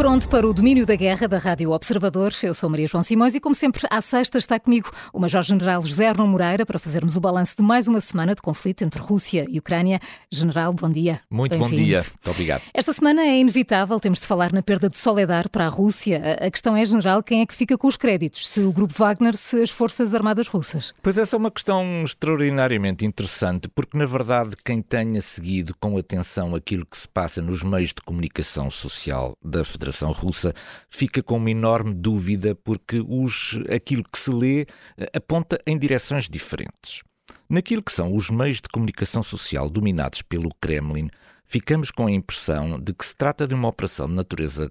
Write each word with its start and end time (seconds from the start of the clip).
Pronto 0.00 0.30
para 0.30 0.48
o 0.48 0.54
domínio 0.54 0.86
da 0.86 0.96
guerra 0.96 1.28
da 1.28 1.36
Rádio 1.36 1.72
Observador. 1.72 2.32
Eu 2.42 2.54
sou 2.54 2.70
Maria 2.70 2.86
João 2.86 3.02
Simões 3.02 3.34
e, 3.34 3.40
como 3.40 3.54
sempre, 3.54 3.86
à 3.90 4.00
sexta 4.00 4.38
está 4.38 4.58
comigo 4.58 4.90
o 5.12 5.20
Major-General 5.20 5.82
José 5.82 6.08
Arnon 6.08 6.26
Moreira 6.26 6.64
para 6.64 6.78
fazermos 6.78 7.16
o 7.16 7.20
balanço 7.20 7.54
de 7.58 7.62
mais 7.62 7.86
uma 7.86 8.00
semana 8.00 8.34
de 8.34 8.40
conflito 8.40 8.82
entre 8.82 8.98
Rússia 8.98 9.44
e 9.46 9.58
Ucrânia. 9.58 10.00
General, 10.32 10.72
bom 10.72 10.88
dia. 10.88 11.20
Muito 11.28 11.54
bom 11.58 11.68
dia. 11.68 11.98
Muito 11.98 12.30
obrigado. 12.30 12.62
Esta 12.72 12.94
semana 12.94 13.20
é 13.20 13.40
inevitável, 13.40 14.00
temos 14.00 14.20
de 14.20 14.26
falar 14.26 14.54
na 14.54 14.62
perda 14.62 14.88
de 14.88 14.96
Soledar 14.96 15.50
para 15.50 15.66
a 15.66 15.68
Rússia. 15.68 16.38
A 16.40 16.50
questão 16.50 16.74
é, 16.74 16.82
General, 16.82 17.22
quem 17.22 17.42
é 17.42 17.46
que 17.46 17.54
fica 17.54 17.76
com 17.76 17.86
os 17.86 17.98
créditos? 17.98 18.48
Se 18.48 18.60
o 18.60 18.72
Grupo 18.72 18.94
Wagner, 18.96 19.36
se 19.36 19.62
as 19.62 19.68
Forças 19.68 20.14
Armadas 20.14 20.46
Russas? 20.46 20.94
Pois 21.02 21.18
essa 21.18 21.36
é 21.36 21.38
uma 21.38 21.50
questão 21.50 22.04
extraordinariamente 22.06 23.04
interessante, 23.04 23.68
porque, 23.68 23.98
na 23.98 24.06
verdade, 24.06 24.56
quem 24.64 24.80
tenha 24.80 25.20
seguido 25.20 25.74
com 25.78 25.98
atenção 25.98 26.54
aquilo 26.54 26.86
que 26.86 26.96
se 26.96 27.06
passa 27.06 27.42
nos 27.42 27.62
meios 27.62 27.90
de 27.90 28.00
comunicação 28.00 28.70
social 28.70 29.36
da 29.44 29.62
Federação 29.62 29.89
Federação 29.90 30.12
Russa 30.12 30.54
fica 30.88 31.22
com 31.22 31.36
uma 31.36 31.50
enorme 31.50 31.92
dúvida 31.92 32.54
porque 32.54 33.02
os, 33.06 33.58
aquilo 33.74 34.04
que 34.04 34.18
se 34.18 34.30
lê 34.30 34.66
eh, 34.96 35.10
aponta 35.14 35.58
em 35.66 35.76
direções 35.78 36.28
diferentes. 36.28 37.02
Naquilo 37.48 37.82
que 37.82 37.92
são 37.92 38.14
os 38.14 38.30
meios 38.30 38.56
de 38.56 38.68
comunicação 38.68 39.22
social 39.22 39.68
dominados 39.68 40.22
pelo 40.22 40.50
Kremlin, 40.60 41.10
ficamos 41.44 41.90
com 41.90 42.06
a 42.06 42.12
impressão 42.12 42.78
de 42.78 42.94
que 42.94 43.04
se 43.04 43.16
trata 43.16 43.46
de 43.46 43.54
uma 43.54 43.68
operação 43.68 44.06
de 44.06 44.14
natureza 44.14 44.70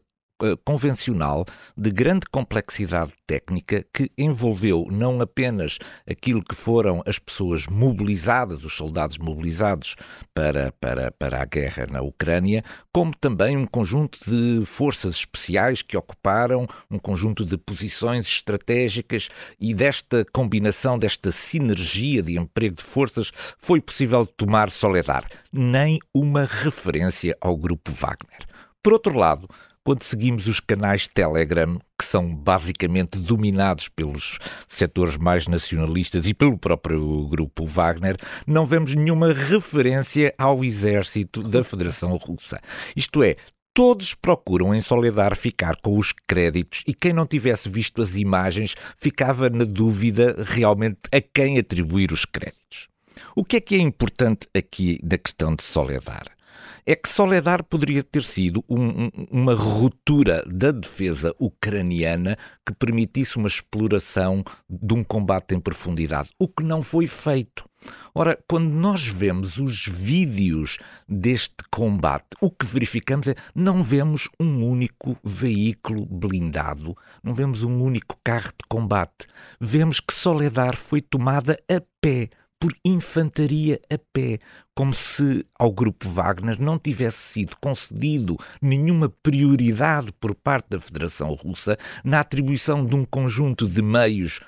convencional 0.63 1.45
de 1.75 1.91
grande 1.91 2.25
complexidade 2.31 3.13
técnica 3.27 3.85
que 3.93 4.11
envolveu 4.17 4.87
não 4.89 5.21
apenas 5.21 5.77
aquilo 6.09 6.43
que 6.43 6.55
foram 6.55 7.03
as 7.05 7.19
pessoas 7.19 7.67
mobilizadas, 7.67 8.63
os 8.63 8.73
soldados 8.73 9.17
mobilizados 9.17 9.95
para, 10.33 10.71
para, 10.79 11.11
para 11.11 11.41
a 11.41 11.45
guerra 11.45 11.87
na 11.87 12.01
Ucrânia, 12.01 12.63
como 12.91 13.15
também 13.15 13.55
um 13.55 13.65
conjunto 13.65 14.19
de 14.25 14.65
forças 14.65 15.15
especiais 15.15 15.81
que 15.81 15.97
ocuparam 15.97 16.67
um 16.89 16.97
conjunto 16.97 17.45
de 17.45 17.57
posições 17.57 18.25
estratégicas 18.25 19.29
e 19.59 19.73
desta 19.73 20.25
combinação, 20.33 20.97
desta 20.97 21.31
sinergia 21.31 22.21
de 22.23 22.37
emprego 22.37 22.75
de 22.75 22.83
forças, 22.83 23.31
foi 23.57 23.79
possível 23.79 24.25
tomar 24.25 24.69
Soledar. 24.69 25.27
Nem 25.51 25.99
uma 26.13 26.45
referência 26.45 27.37
ao 27.41 27.55
grupo 27.55 27.91
Wagner. 27.91 28.47
Por 28.81 28.93
outro 28.93 29.17
lado, 29.17 29.47
quando 29.83 30.03
seguimos 30.03 30.47
os 30.47 30.59
canais 30.59 31.07
Telegram, 31.07 31.79
que 31.97 32.05
são 32.05 32.35
basicamente 32.35 33.17
dominados 33.17 33.89
pelos 33.89 34.37
setores 34.67 35.17
mais 35.17 35.47
nacionalistas 35.47 36.27
e 36.27 36.33
pelo 36.33 36.57
próprio 36.57 37.27
grupo 37.27 37.65
Wagner, 37.65 38.17
não 38.45 38.65
vemos 38.65 38.93
nenhuma 38.93 39.33
referência 39.33 40.33
ao 40.37 40.63
exército 40.63 41.41
da 41.41 41.63
Federação 41.63 42.15
Russa. 42.15 42.59
Isto 42.95 43.23
é, 43.23 43.35
todos 43.73 44.13
procuram 44.13 44.75
em 44.75 44.81
Soledar 44.81 45.35
ficar 45.35 45.75
com 45.77 45.97
os 45.97 46.13
créditos 46.27 46.83
e 46.85 46.93
quem 46.93 47.13
não 47.13 47.25
tivesse 47.25 47.69
visto 47.69 48.01
as 48.01 48.15
imagens 48.15 48.75
ficava 48.97 49.49
na 49.49 49.63
dúvida 49.63 50.35
realmente 50.45 50.99
a 51.11 51.21
quem 51.21 51.57
atribuir 51.57 52.11
os 52.11 52.25
créditos. 52.25 52.89
O 53.35 53.43
que 53.43 53.57
é 53.57 53.61
que 53.61 53.75
é 53.75 53.79
importante 53.79 54.47
aqui 54.53 54.99
da 55.03 55.17
questão 55.17 55.55
de 55.55 55.63
Soledar? 55.63 56.38
É 56.85 56.95
que 56.95 57.09
Soledar 57.09 57.63
poderia 57.63 58.03
ter 58.03 58.23
sido 58.23 58.63
um, 58.69 59.09
uma 59.31 59.53
ruptura 59.53 60.43
da 60.45 60.71
defesa 60.71 61.33
ucraniana 61.39 62.37
que 62.65 62.73
permitisse 62.73 63.37
uma 63.37 63.47
exploração 63.47 64.43
de 64.69 64.93
um 64.93 65.03
combate 65.03 65.55
em 65.55 65.59
profundidade, 65.59 66.29
o 66.39 66.47
que 66.47 66.63
não 66.63 66.81
foi 66.81 67.07
feito. 67.07 67.69
Ora, 68.13 68.37
quando 68.47 68.69
nós 68.69 69.07
vemos 69.07 69.57
os 69.57 69.85
vídeos 69.85 70.77
deste 71.07 71.63
combate, 71.71 72.27
o 72.41 72.51
que 72.51 72.65
verificamos 72.65 73.27
é 73.27 73.35
não 73.55 73.81
vemos 73.81 74.27
um 74.39 74.67
único 74.67 75.17
veículo 75.23 76.05
blindado, 76.05 76.95
não 77.23 77.33
vemos 77.33 77.63
um 77.63 77.81
único 77.81 78.19
carro 78.23 78.49
de 78.49 78.67
combate. 78.67 79.27
Vemos 79.59 79.99
que 79.99 80.13
Soledar 80.13 80.75
foi 80.75 81.01
tomada 81.01 81.57
a 81.69 81.81
pé 82.01 82.29
por 82.59 82.75
infantaria 82.83 83.79
a 83.89 83.97
pé, 84.11 84.39
como 84.75 84.93
se 84.93 85.45
ao 85.57 85.71
grupo 85.71 86.09
Wagner 86.09 86.61
não 86.61 86.77
tivesse 86.77 87.17
sido 87.17 87.55
concedido 87.61 88.37
nenhuma 88.61 89.09
prioridade 89.23 90.11
por 90.19 90.35
parte 90.35 90.71
da 90.71 90.79
Federação 90.79 91.33
Russa 91.33 91.77
na 92.03 92.19
atribuição 92.19 92.85
de 92.85 92.95
um 92.95 93.05
conjunto 93.05 93.67
de 93.67 93.81
meios 93.81 94.41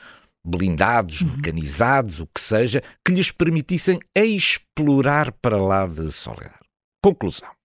blindados, 0.45 1.21
uhum. 1.21 1.35
mecanizados, 1.35 2.19
o 2.19 2.27
que 2.27 2.41
seja, 2.41 2.81
que 3.05 3.13
lhes 3.13 3.31
permitissem 3.31 3.99
explorar 4.15 5.31
para 5.31 5.57
lá 5.57 5.85
de 5.85 6.11
Soledar. 6.11 6.59
Conclusão. 7.03 7.60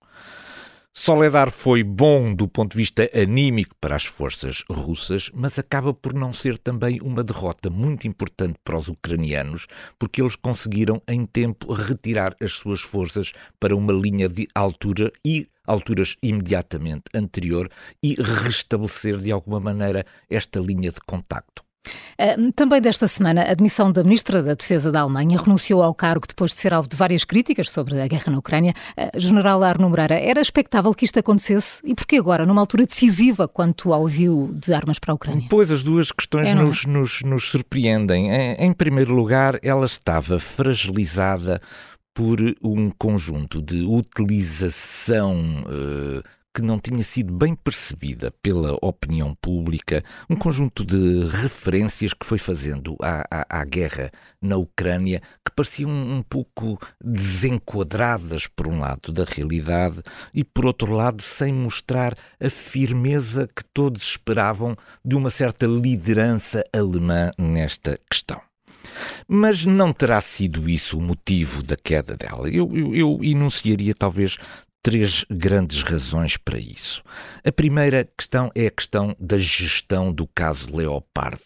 Soledar 0.99 1.51
foi 1.51 1.85
bom 1.85 2.35
do 2.35 2.49
ponto 2.49 2.73
de 2.73 2.79
vista 2.79 3.09
anímico 3.15 3.77
para 3.79 3.95
as 3.95 4.07
forças 4.07 4.65
russas, 4.69 5.31
mas 5.35 5.59
acaba 5.59 5.93
por 5.93 6.15
não 6.15 6.33
ser 6.33 6.57
também 6.57 6.99
uma 7.03 7.23
derrota 7.23 7.69
muito 7.69 8.09
importante 8.09 8.59
para 8.65 8.79
os 8.79 8.89
ucranianos, 8.89 9.67
porque 9.99 10.23
eles 10.23 10.37
conseguiram 10.37 11.03
em 11.07 11.27
tempo 11.27 11.71
retirar 11.75 12.35
as 12.41 12.53
suas 12.53 12.81
forças 12.81 13.33
para 13.61 13.77
uma 13.77 13.93
linha 13.93 14.27
de 14.27 14.49
altura 14.55 15.13
e 15.23 15.47
alturas 15.67 16.17
imediatamente 16.23 17.05
anterior 17.15 17.71
e 18.03 18.15
restabelecer 18.15 19.19
de 19.19 19.31
alguma 19.31 19.61
maneira 19.61 20.03
esta 20.31 20.59
linha 20.59 20.91
de 20.91 21.01
contacto. 21.07 21.66
Também 22.55 22.81
desta 22.81 23.07
semana, 23.07 23.43
a 23.43 23.51
admissão 23.51 23.93
da 23.93 24.03
Ministra 24.03 24.43
da 24.43 24.55
Defesa 24.55 24.91
da 24.91 25.01
Alemanha 25.01 25.39
renunciou 25.39 25.83
ao 25.83 25.95
cargo 25.95 26.27
depois 26.27 26.55
de 26.55 26.61
ser 26.61 26.73
alvo 26.73 26.89
de 26.89 26.97
várias 26.97 27.25
críticas 27.25 27.71
sobre 27.71 28.01
a 28.01 28.07
guerra 28.07 28.33
na 28.33 28.39
Ucrânia. 28.39 28.75
General 29.17 29.63
Arno 29.63 29.89
Moreira, 29.89 30.15
era 30.15 30.41
expectável 30.41 30.95
que 30.95 31.05
isto 31.05 31.19
acontecesse 31.19 31.81
e 31.85 31.95
porquê 31.95 32.17
agora, 32.17 32.47
numa 32.47 32.61
altura 32.61 32.87
decisiva 32.87 33.47
quanto 33.47 33.93
ao 33.93 34.09
envio 34.09 34.51
de 34.55 34.73
armas 34.73 34.99
para 34.99 35.13
a 35.13 35.15
Ucrânia? 35.15 35.47
Pois 35.51 35.71
as 35.71 35.83
duas 35.83 36.11
questões 36.11 36.49
é, 36.49 36.55
nos, 36.55 36.85
é? 36.85 36.89
nos, 36.89 37.23
nos 37.23 37.45
surpreendem. 37.45 38.31
Em 38.59 38.73
primeiro 38.73 39.15
lugar, 39.15 39.59
ela 39.63 39.87
estava 39.87 40.39
fragilizada 40.39 41.61
por 42.15 42.39
um 42.63 42.91
conjunto 42.91 43.61
de 43.61 43.83
utilização 43.83 45.39
uh, 45.67 46.23
que 46.57 46.63
não 46.63 46.81
tinha 46.81 47.03
sido 47.03 47.35
bem 47.35 47.55
percebida 47.55 48.33
pela 48.43 48.79
opinião 48.81 49.35
pública, 49.35 50.03
um 50.31 50.35
conjunto 50.35 50.87
de 50.87 51.27
referências 51.27 52.15
que 52.15 52.25
foi 52.25 52.39
fazendo 52.39 52.97
à, 53.03 53.27
à, 53.31 53.61
à 53.61 53.65
guerra 53.67 54.11
na 54.41 54.57
Ucrânia 54.57 55.21
que 55.45 55.53
pareciam 55.55 55.91
um 55.91 56.23
pouco 56.23 56.79
desenquadradas, 56.99 58.47
por 58.47 58.67
um 58.69 58.81
lado, 58.81 59.13
da 59.13 59.25
realidade 59.25 60.01
e, 60.33 60.43
por 60.43 60.65
outro 60.65 60.95
lado, 60.95 61.23
sem 61.23 61.53
mostrar 61.53 62.17
a 62.41 62.49
firmeza 62.49 63.47
que 63.55 63.63
todos 63.75 64.01
esperavam 64.01 64.75
de 65.05 65.15
uma 65.15 65.29
certa 65.29 65.67
liderança 65.67 66.65
alemã 66.73 67.33
nesta 67.37 68.01
questão. 68.11 68.41
Mas 69.29 69.65
não 69.65 69.93
terá 69.93 70.21
sido 70.21 70.69
isso 70.69 70.99
o 70.99 71.03
motivo 71.03 71.63
da 71.63 71.77
queda 71.77 72.17
dela. 72.17 72.49
Eu, 72.49 72.71
eu, 72.77 72.95
eu, 72.95 73.19
enunciaria 73.23 73.95
talvez 73.95 74.37
três 74.83 75.25
grandes 75.31 75.83
razões 75.83 76.37
para 76.37 76.59
isso. 76.59 77.03
A 77.45 77.51
primeira 77.51 78.09
questão 78.17 78.51
é 78.55 78.67
a 78.67 78.71
questão 78.71 79.17
da 79.19 79.39
gestão 79.39 80.13
do 80.13 80.27
caso 80.27 80.75
Leopard. 80.75 81.43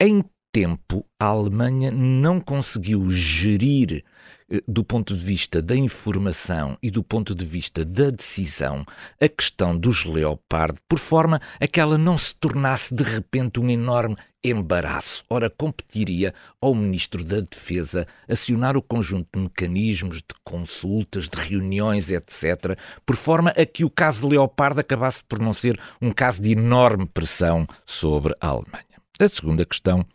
Em 0.00 0.24
tempo, 0.52 1.06
a 1.18 1.26
Alemanha 1.26 1.90
não 1.90 2.40
conseguiu 2.40 3.08
gerir 3.10 4.04
eh, 4.50 4.60
do 4.66 4.82
ponto 4.82 5.16
de 5.16 5.24
vista 5.24 5.62
da 5.62 5.76
informação 5.76 6.76
e 6.82 6.90
do 6.90 7.04
ponto 7.04 7.34
de 7.34 7.44
vista 7.44 7.84
da 7.84 8.10
decisão, 8.10 8.84
a 9.20 9.28
questão 9.28 9.76
dos 9.78 10.04
Leopard, 10.04 10.78
por 10.88 10.98
forma 10.98 11.40
a 11.60 11.66
que 11.66 11.80
ela 11.80 11.96
não 11.96 12.18
se 12.18 12.34
tornasse 12.34 12.94
de 12.94 13.04
repente 13.04 13.60
um 13.60 13.70
enorme 13.70 14.16
embaraço. 14.42 15.24
Ora, 15.28 15.50
competiria 15.50 16.34
ao 16.60 16.74
Ministro 16.74 17.22
da 17.22 17.40
Defesa 17.40 18.06
acionar 18.28 18.76
o 18.76 18.82
conjunto 18.82 19.28
de 19.34 19.42
mecanismos, 19.42 20.18
de 20.18 20.34
consultas, 20.44 21.28
de 21.28 21.38
reuniões, 21.38 22.10
etc., 22.10 22.78
por 23.04 23.16
forma 23.16 23.50
a 23.50 23.66
que 23.66 23.84
o 23.84 23.90
caso 23.90 24.28
Leopard 24.28 24.80
acabasse 24.80 25.22
por 25.24 25.38
não 25.38 25.52
ser 25.52 25.78
um 26.00 26.12
caso 26.12 26.42
de 26.42 26.52
enorme 26.52 27.06
pressão 27.06 27.66
sobre 27.84 28.34
a 28.40 28.48
Alemanha. 28.48 28.84
A 29.20 29.28
segunda 29.28 29.66
questão 29.66 30.06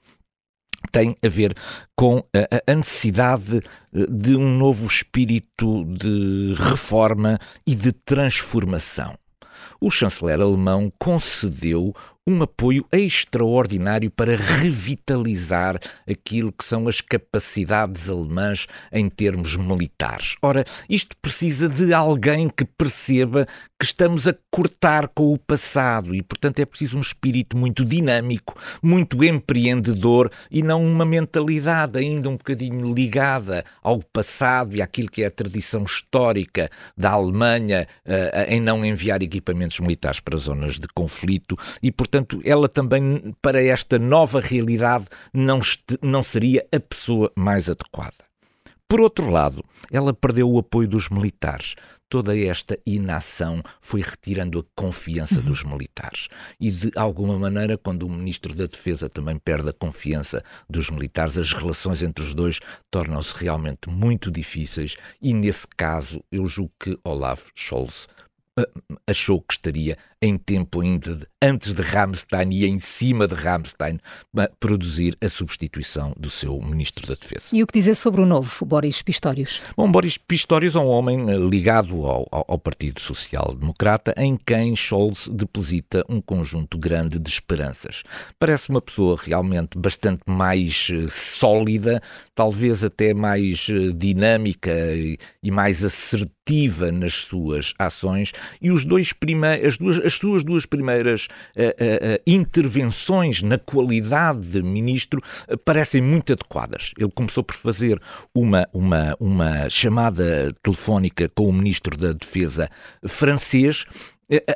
tem 0.91 1.15
a 1.23 1.27
ver 1.27 1.55
com 1.95 2.23
a, 2.67 2.73
necessidade 2.75 3.57
eh, 3.93 4.05
de 4.09 4.35
um 4.35 4.57
novo 4.57 4.87
espírito 4.87 5.83
de 5.85 6.55
reforma 6.57 7.39
e 7.65 7.75
de 7.75 7.91
transformação. 7.91 9.17
O 9.79 9.91
chanceler 9.91 10.41
alemão 10.41 10.91
concedeu 10.99 11.93
um 12.27 12.41
apoio 12.41 12.83
extraordinário 12.91 14.09
para 14.09 14.35
revitalizar 14.35 15.79
aquilo 16.09 16.51
que 16.51 16.65
são 16.65 16.87
as 16.87 16.99
capacidades 16.99 18.09
alemãs 18.09 18.65
em 18.91 19.07
termos 19.07 19.55
militares. 19.55 20.35
Ora, 20.41 20.65
isto 20.89 21.15
precisa 21.21 21.69
de 21.69 21.93
alguém 21.93 22.49
que 22.49 22.65
perceba 22.65 23.45
que 23.79 23.85
estamos 23.85 24.27
a 24.27 24.35
cortar 24.49 25.07
com 25.09 25.33
o 25.33 25.37
passado 25.37 26.15
e, 26.15 26.23
portanto, 26.23 26.59
é 26.59 26.65
preciso 26.65 26.97
um 26.97 27.01
espírito 27.01 27.55
muito 27.55 27.85
dinâmico, 27.85 28.59
muito 28.81 29.23
empreendedor 29.23 30.31
e 30.49 30.63
não 30.63 30.83
uma 30.83 31.05
mentalidade 31.05 31.99
ainda 31.99 32.27
um 32.29 32.37
bocadinho 32.37 32.91
ligada 32.91 33.63
ao 33.83 34.01
passado 34.01 34.75
e 34.75 34.81
àquilo 34.81 35.11
que 35.11 35.21
é 35.21 35.27
a 35.27 35.31
tradição 35.31 35.83
histórica 35.83 36.71
da 36.97 37.11
Alemanha 37.11 37.85
uh, 38.03 38.51
em 38.51 38.59
não 38.59 38.83
enviar 38.83 39.21
equipamentos 39.21 39.79
militares 39.79 40.19
para 40.19 40.37
zonas 40.37 40.79
de 40.79 40.87
conflito 40.87 41.55
e, 41.83 41.91
portanto, 41.91 42.14
ela 42.43 42.67
também, 42.67 43.33
para 43.41 43.63
esta 43.63 43.97
nova 43.97 44.39
realidade, 44.39 45.05
não, 45.33 45.59
não 46.01 46.23
seria 46.23 46.65
a 46.73 46.79
pessoa 46.79 47.31
mais 47.35 47.69
adequada. 47.69 48.25
Por 48.87 49.01
outro 49.01 49.29
lado, 49.31 49.63
ela 49.91 50.13
perdeu 50.13 50.49
o 50.49 50.59
apoio 50.59 50.87
dos 50.87 51.09
militares. 51.09 51.73
Toda 52.07 52.37
esta 52.37 52.77
inação 52.85 53.63
foi 53.81 54.01
retirando 54.01 54.59
a 54.59 54.63
confiança 54.75 55.39
uhum. 55.39 55.47
dos 55.47 55.63
militares. 55.63 56.27
E, 56.59 56.69
de 56.69 56.91
alguma 56.95 57.37
maneira, 57.39 57.79
quando 57.79 58.03
o 58.03 58.09
Ministro 58.09 58.53
da 58.53 58.67
Defesa 58.67 59.09
também 59.09 59.39
perde 59.39 59.69
a 59.69 59.73
confiança 59.73 60.43
dos 60.69 60.91
militares, 60.91 61.35
as 61.37 61.51
relações 61.51 62.03
entre 62.03 62.23
os 62.23 62.35
dois 62.35 62.59
tornam-se 62.91 63.33
realmente 63.35 63.89
muito 63.89 64.29
difíceis. 64.29 64.95
E, 65.19 65.33
nesse 65.33 65.67
caso, 65.75 66.23
eu 66.31 66.45
julgo 66.45 66.71
que 66.79 66.95
Olaf 67.03 67.49
Scholz 67.55 68.07
eh, 68.57 68.69
achou 69.07 69.41
que 69.41 69.53
estaria 69.53 69.97
em 70.25 70.37
tempo 70.37 70.81
ainda 70.81 71.27
antes 71.41 71.73
de 71.73 71.81
Ramstein 71.81 72.49
e 72.51 72.65
em 72.65 72.79
cima 72.79 73.27
de 73.27 73.35
Ramstein 73.35 73.99
produzir 74.59 75.15
a 75.21 75.29
substituição 75.29 76.13
do 76.17 76.29
seu 76.29 76.59
ministro 76.59 77.05
da 77.07 77.13
Defesa. 77.13 77.45
E 77.53 77.61
o 77.61 77.67
que 77.67 77.79
dizer 77.79 77.95
sobre 77.95 78.21
o 78.21 78.25
novo, 78.25 78.65
Boris 78.65 79.01
Pistorius? 79.01 79.61
Bom, 79.77 79.91
Boris 79.91 80.17
Pistorius 80.17 80.75
é 80.75 80.79
um 80.79 80.87
homem 80.87 81.29
eh, 81.29 81.37
ligado 81.37 82.05
ao, 82.05 82.25
ao 82.31 82.57
Partido 82.57 82.99
Social 82.99 83.55
Democrata, 83.55 84.13
em 84.17 84.35
quem 84.35 84.75
Scholz 84.75 85.27
deposita 85.27 86.03
um 86.09 86.19
conjunto 86.19 86.77
grande 86.77 87.19
de 87.19 87.29
esperanças. 87.29 88.03
Parece 88.39 88.69
uma 88.69 88.81
pessoa 88.81 89.17
realmente 89.21 89.77
bastante 89.77 90.23
mais 90.25 90.87
eh, 90.91 91.05
sólida, 91.09 92.01
talvez 92.33 92.83
até 92.83 93.13
mais 93.13 93.67
eh, 93.69 93.91
dinâmica 93.95 94.71
e 95.43 95.51
mais 95.51 95.83
assertiva 95.83 96.91
nas 96.91 97.13
suas 97.13 97.73
ações, 97.77 98.31
e 98.61 98.71
os 98.71 98.83
dois 98.83 99.13
primeiros, 99.13 99.67
as 99.67 99.77
duas, 99.77 99.97
as 99.99 100.14
as 100.15 100.17
suas 100.17 100.43
duas 100.43 100.65
primeiras 100.65 101.27
uh, 101.55 101.61
uh, 101.61 102.21
intervenções 102.25 103.41
na 103.41 103.57
qualidade 103.57 104.47
de 104.47 104.63
ministro 104.63 105.21
parecem 105.63 106.01
muito 106.01 106.33
adequadas. 106.33 106.93
Ele 106.97 107.11
começou 107.11 107.43
por 107.43 107.55
fazer 107.55 108.01
uma, 108.33 108.67
uma, 108.73 109.15
uma 109.19 109.69
chamada 109.69 110.53
telefónica 110.63 111.29
com 111.29 111.49
o 111.49 111.53
ministro 111.53 111.97
da 111.97 112.13
Defesa 112.13 112.69
francês 113.05 113.85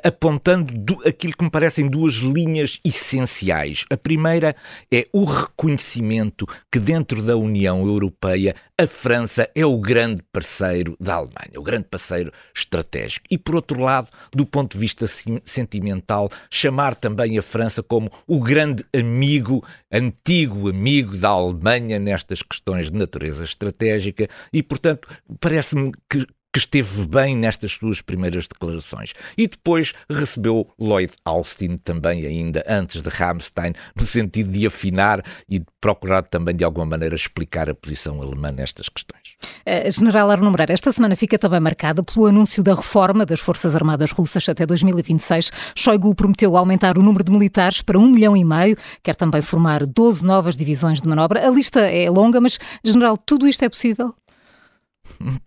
apontando 0.03 0.97
aquilo 1.05 1.33
que 1.33 1.43
me 1.43 1.49
parecem 1.49 1.87
duas 1.87 2.15
linhas 2.15 2.79
essenciais. 2.83 3.85
A 3.89 3.97
primeira 3.97 4.55
é 4.91 5.07
o 5.13 5.23
reconhecimento 5.23 6.45
que 6.71 6.79
dentro 6.79 7.21
da 7.21 7.35
União 7.35 7.85
Europeia 7.85 8.55
a 8.79 8.87
França 8.87 9.49
é 9.53 9.65
o 9.65 9.77
grande 9.77 10.23
parceiro 10.31 10.95
da 10.99 11.15
Alemanha, 11.15 11.57
o 11.57 11.61
grande 11.61 11.85
parceiro 11.89 12.31
estratégico. 12.55 13.25
E 13.29 13.37
por 13.37 13.55
outro 13.55 13.81
lado, 13.81 14.07
do 14.33 14.45
ponto 14.45 14.73
de 14.73 14.79
vista 14.79 15.05
sentimental, 15.43 16.29
chamar 16.49 16.95
também 16.95 17.37
a 17.37 17.41
França 17.41 17.83
como 17.83 18.09
o 18.25 18.39
grande 18.39 18.85
amigo, 18.95 19.65
antigo 19.91 20.69
amigo 20.69 21.17
da 21.17 21.29
Alemanha 21.29 21.99
nestas 21.99 22.41
questões 22.41 22.89
de 22.89 22.97
natureza 22.97 23.43
estratégica 23.43 24.27
e, 24.53 24.63
portanto, 24.63 25.09
parece-me 25.41 25.91
que 26.09 26.25
que 26.51 26.59
esteve 26.59 27.07
bem 27.07 27.35
nestas 27.35 27.73
suas 27.73 28.01
primeiras 28.01 28.47
declarações. 28.47 29.13
E 29.37 29.47
depois 29.47 29.93
recebeu 30.09 30.67
Lloyd 30.79 31.13
Austin 31.23 31.77
também 31.77 32.25
ainda 32.25 32.63
antes 32.67 33.01
de 33.01 33.09
Ramstein, 33.09 33.73
no 33.95 34.05
sentido 34.05 34.51
de 34.51 34.65
afinar 34.65 35.23
e 35.47 35.59
de 35.59 35.65
procurar 35.79 36.23
também 36.23 36.55
de 36.55 36.63
alguma 36.63 36.85
maneira 36.85 37.15
explicar 37.15 37.69
a 37.69 37.75
posição 37.75 38.21
alemã 38.21 38.51
nestas 38.51 38.89
questões. 38.89 39.37
Uh, 39.65 39.91
General 39.91 40.29
Arno 40.31 40.49
Moreira, 40.49 40.73
esta 40.73 40.91
semana 40.91 41.15
fica 41.15 41.37
também 41.37 41.59
marcada 41.59 42.03
pelo 42.03 42.25
anúncio 42.25 42.63
da 42.63 42.73
reforma 42.73 43.25
das 43.25 43.39
Forças 43.39 43.75
Armadas 43.75 44.11
Russas 44.11 44.49
até 44.49 44.65
2026. 44.65 45.51
Shoigu 45.75 46.15
prometeu 46.15 46.57
aumentar 46.57 46.97
o 46.97 47.03
número 47.03 47.23
de 47.23 47.31
militares 47.31 47.81
para 47.81 47.97
um 47.97 48.09
milhão 48.09 48.35
e 48.35 48.43
meio, 48.43 48.75
quer 49.03 49.15
também 49.15 49.41
formar 49.41 49.85
12 49.85 50.25
novas 50.25 50.57
divisões 50.57 51.01
de 51.01 51.07
manobra. 51.07 51.47
A 51.47 51.51
lista 51.51 51.81
é 51.81 52.09
longa, 52.09 52.41
mas, 52.41 52.57
General, 52.83 53.17
tudo 53.17 53.47
isto 53.47 53.63
é 53.63 53.69
possível? 53.69 54.13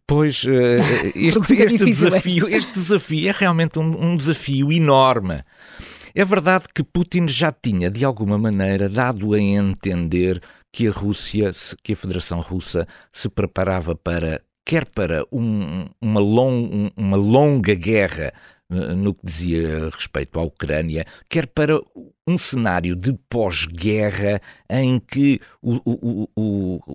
Pois, 0.06 0.44
uh, 0.44 0.48
este, 1.14 1.54
este 1.54 1.84
desafio, 1.84 2.48
este 2.48 2.72
desafio 2.72 3.28
é 3.28 3.32
realmente 3.32 3.78
um, 3.78 4.12
um 4.12 4.16
desafio 4.16 4.72
enorme. 4.72 5.42
É 6.14 6.24
verdade 6.24 6.66
que 6.74 6.82
Putin 6.82 7.26
já 7.26 7.50
tinha, 7.50 7.90
de 7.90 8.04
alguma 8.04 8.36
maneira, 8.36 8.88
dado 8.88 9.32
a 9.32 9.40
entender 9.40 10.42
que 10.70 10.86
a 10.86 10.90
Rússia, 10.90 11.52
que 11.82 11.92
a 11.92 11.96
Federação 11.96 12.40
Russa 12.40 12.86
se 13.10 13.28
preparava 13.28 13.94
para, 13.94 14.40
quer 14.64 14.88
para 14.88 15.24
um, 15.32 15.86
uma, 16.00 16.20
long, 16.20 16.90
uma 16.96 17.16
longa 17.16 17.74
guerra 17.74 18.32
no 18.72 19.14
que 19.14 19.26
dizia 19.26 19.90
respeito 19.90 20.38
à 20.38 20.42
Ucrânia, 20.42 21.04
quer 21.28 21.46
para 21.46 21.78
um 22.26 22.38
cenário 22.38 22.96
de 22.96 23.12
pós-guerra 23.28 24.40
em 24.70 24.98
que 24.98 25.40
o, 25.60 25.80
o, 25.84 26.28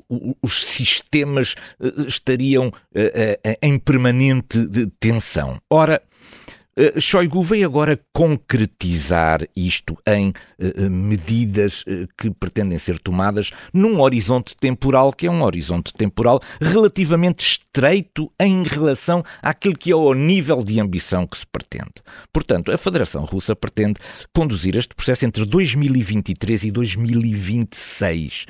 o, 0.09 0.37
os 0.41 0.65
sistemas 0.65 1.55
eh, 1.79 1.91
estariam 2.07 2.71
eh, 2.95 3.39
eh, 3.43 3.57
em 3.61 3.77
permanente 3.77 4.67
tensão. 4.99 5.59
Ora, 5.69 6.01
Uh, 6.77 7.01
Shoigu 7.01 7.41
veio 7.41 7.65
agora 7.65 7.99
concretizar 8.13 9.41
isto 9.55 9.97
em 10.05 10.29
uh, 10.29 10.89
medidas 10.91 11.81
uh, 11.81 12.07
que 12.15 12.29
pretendem 12.29 12.77
ser 12.77 12.99
tomadas 12.99 13.49
num 13.73 13.99
horizonte 13.99 14.55
temporal 14.55 15.11
que 15.11 15.25
é 15.25 15.31
um 15.31 15.41
horizonte 15.41 15.91
temporal 15.91 16.39
relativamente 16.61 17.43
estreito 17.43 18.31
em 18.39 18.61
relação 18.61 19.23
àquilo 19.41 19.75
que 19.75 19.91
é 19.91 19.95
o 19.95 20.13
nível 20.13 20.63
de 20.63 20.79
ambição 20.79 21.25
que 21.25 21.39
se 21.39 21.47
pretende. 21.47 21.95
Portanto, 22.31 22.71
a 22.71 22.77
Federação 22.77 23.25
Russa 23.25 23.55
pretende 23.55 23.99
conduzir 24.31 24.75
este 24.75 24.93
processo 24.93 25.25
entre 25.25 25.45
2023 25.45 26.65
e 26.65 26.71
2026, 26.71 28.45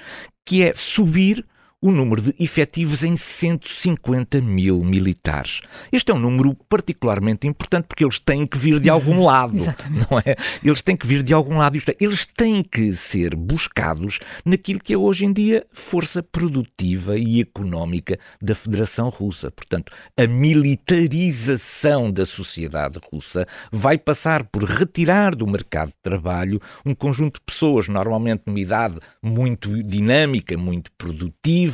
que 0.46 0.64
é 0.64 0.74
subir 0.76 1.46
o 1.80 1.92
número 1.92 2.22
de 2.22 2.36
efetivos 2.40 3.04
em 3.04 3.16
150 3.16 4.42
mil 4.42 4.84
militares. 4.84 5.62
Este 5.92 6.12
é 6.12 6.16
um 6.16 6.20
número 6.20 6.56
particularmente 6.68 7.46
importante 7.46 7.86
porque 7.86 8.04
eles 8.04 8.20
têm 8.20 8.48
que 8.48 8.58
vir 8.58 8.80
de 8.80 8.90
algum 8.90 9.22
lado, 9.24 9.56
Exatamente. 9.56 10.08
não 10.10 10.18
é? 10.18 10.36
Eles 10.64 10.82
têm 10.82 10.98
que 10.98 11.06
vir 11.06 11.22
de 11.22 11.36
algum 11.36 11.58
lado, 11.58 11.78
isto 11.78 11.90
é, 11.90 11.96
eles 12.00 12.26
têm 12.26 12.64
que 12.64 12.94
ser 12.94 13.36
buscados 13.36 14.18
naquilo 14.44 14.80
que 14.80 14.92
é 14.94 14.98
hoje 14.98 15.26
em 15.26 15.32
dia 15.32 15.66
força 15.72 16.24
produtiva 16.24 17.16
e 17.16 17.42
económica 17.42 18.18
da 18.42 18.56
Federação 18.56 19.10
Russa. 19.10 19.52
Portanto, 19.52 19.92
a 20.18 20.26
militarização 20.26 22.12
da 22.12 22.26
sociedade 22.26 23.00
russa 23.12 23.48
vai 23.72 24.00
passar 24.00 24.44
por 24.46 24.64
retirar 24.64 25.36
do 25.36 25.46
mercado 25.46 25.90
de 25.90 25.98
trabalho 26.02 26.60
um 26.84 26.96
conjunto 26.96 27.36
de 27.36 27.46
pessoas, 27.46 27.88
normalmente 27.88 28.44
numa 28.48 28.60
idade 28.60 28.96
muito 29.22 29.84
dinâmica, 29.84 30.58
muito 30.58 30.92
produtiva, 30.98 31.67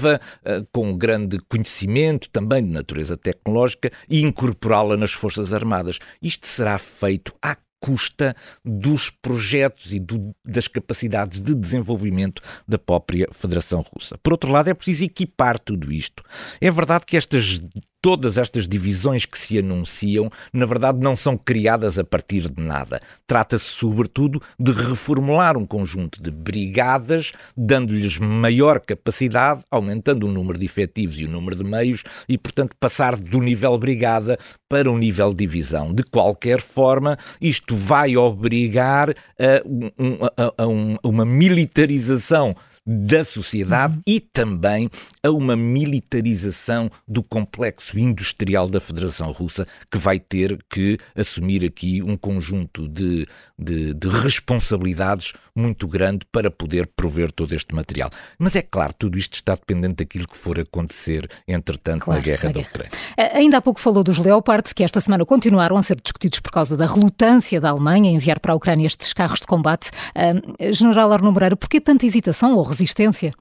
eh, 0.43 0.63
com 0.71 0.97
grande 0.97 1.39
conhecimento 1.49 2.29
também 2.29 2.63
de 2.63 2.69
natureza 2.69 3.17
tecnológica 3.17 3.91
e 4.09 4.21
incorporá-la 4.21 4.97
nas 4.97 5.13
Forças 5.13 5.53
Armadas. 5.53 5.99
Isto 6.21 6.47
será 6.47 6.77
feito 6.77 7.33
à 7.41 7.55
custa 7.83 8.33
dos 8.63 9.09
projetos 9.09 9.93
e 9.93 9.99
do, 9.99 10.33
das 10.45 10.69
capacidades 10.69 11.41
de 11.41 11.53
desenvolvimento 11.53 12.41
da 12.65 12.77
própria 12.77 13.27
Federação 13.33 13.81
Russa. 13.81 14.17
Por 14.23 14.31
outro 14.31 14.49
lado, 14.49 14.69
é 14.69 14.73
preciso 14.73 15.03
equipar 15.03 15.59
tudo 15.59 15.91
isto. 15.91 16.23
É 16.61 16.71
verdade 16.71 17.03
que 17.05 17.17
estas 17.17 17.59
todas 18.03 18.37
estas 18.37 18.67
divisões 18.67 19.25
que 19.25 19.39
se 19.39 19.57
anunciam, 19.57 20.29
na 20.51 20.65
verdade, 20.65 20.99
não 20.99 21.15
são 21.15 21.37
criadas 21.37 21.97
a 21.97 22.03
partir 22.03 22.49
de 22.49 22.61
nada. 22.61 22.99
Trata-se, 23.25 23.63
sobretudo, 23.63 24.41
de 24.59 24.73
reformular 24.73 25.57
um 25.57 25.65
conjunto 25.65 26.21
de 26.21 26.29
brigadas, 26.29 27.31
dando-lhes 27.55 28.19
maior 28.19 28.81
capacidade, 28.81 29.63
aumentando 29.71 30.27
o 30.27 30.29
número 30.29 30.59
de 30.59 30.65
efetivos 30.65 31.17
e 31.17 31.23
o 31.23 31.29
número 31.29 31.55
de 31.55 31.63
meios, 31.63 32.03
e, 32.27 32.37
portanto, 32.37 32.75
passar 32.77 33.15
do 33.15 33.39
nível 33.39 33.77
brigada 33.77 34.37
para 34.67 34.91
o 34.91 34.97
nível 34.97 35.33
divisão. 35.33 35.93
De 35.93 36.03
qualquer 36.03 36.59
forma, 36.59 37.17
isto 37.39 37.72
vai 37.73 38.15
obrigar 38.15 39.09
a, 39.11 39.63
um, 39.65 40.25
a, 40.25 40.43
a, 40.43 40.53
a 40.57 41.07
uma 41.07 41.25
militarização 41.25 42.55
da 42.85 43.23
sociedade 43.23 43.95
uhum. 43.95 44.01
e 44.05 44.19
também 44.19 44.89
a 45.23 45.29
uma 45.31 45.55
militarização 45.55 46.91
do 47.07 47.23
complexo 47.23 47.97
industrial 47.97 48.67
da 48.67 48.79
Federação 48.79 49.31
Russa, 49.31 49.65
que 49.89 49.97
vai 49.97 50.19
ter 50.19 50.59
que 50.69 50.97
assumir 51.15 51.63
aqui 51.63 52.03
um 52.03 52.17
conjunto 52.17 52.87
de, 52.89 53.25
de, 53.57 53.93
de 53.93 54.07
responsabilidades 54.09 55.33
muito 55.55 55.87
grande 55.87 56.25
para 56.31 56.49
poder 56.49 56.87
prover 56.87 57.31
todo 57.31 57.53
este 57.53 57.73
material. 57.75 58.09
Mas 58.37 58.55
é 58.55 58.61
claro, 58.61 58.93
tudo 58.97 59.17
isto 59.17 59.35
está 59.35 59.55
dependente 59.55 59.95
daquilo 59.95 60.27
que 60.27 60.37
for 60.37 60.59
acontecer, 60.59 61.29
entretanto, 61.47 62.05
claro, 62.05 62.19
na 62.19 62.25
guerra 62.25 62.51
da 62.51 62.59
Ucrânia. 62.59 62.91
Ainda 63.33 63.57
há 63.57 63.61
pouco 63.61 63.79
falou 63.79 64.03
dos 64.03 64.17
Leopard, 64.17 64.73
que 64.73 64.83
esta 64.83 64.99
semana 64.99 65.25
continuaram 65.25 65.77
a 65.77 65.83
ser 65.83 65.99
discutidos 66.01 66.39
por 66.39 66.51
causa 66.51 66.75
da 66.75 66.85
relutância 66.85 67.61
da 67.61 67.69
Alemanha 67.69 68.09
em 68.09 68.15
enviar 68.15 68.39
para 68.39 68.53
a 68.53 68.55
Ucrânia 68.55 68.87
estes 68.87 69.13
carros 69.13 69.39
de 69.39 69.47
combate. 69.47 69.89
Uh, 70.15 70.73
General 70.73 71.11
Arno 71.11 71.31
Moreira, 71.31 71.55
por 71.55 71.69
que 71.69 71.79
tanta 71.79 72.05
hesitação 72.05 72.55
ou 72.55 72.63
resistência? 72.63 73.31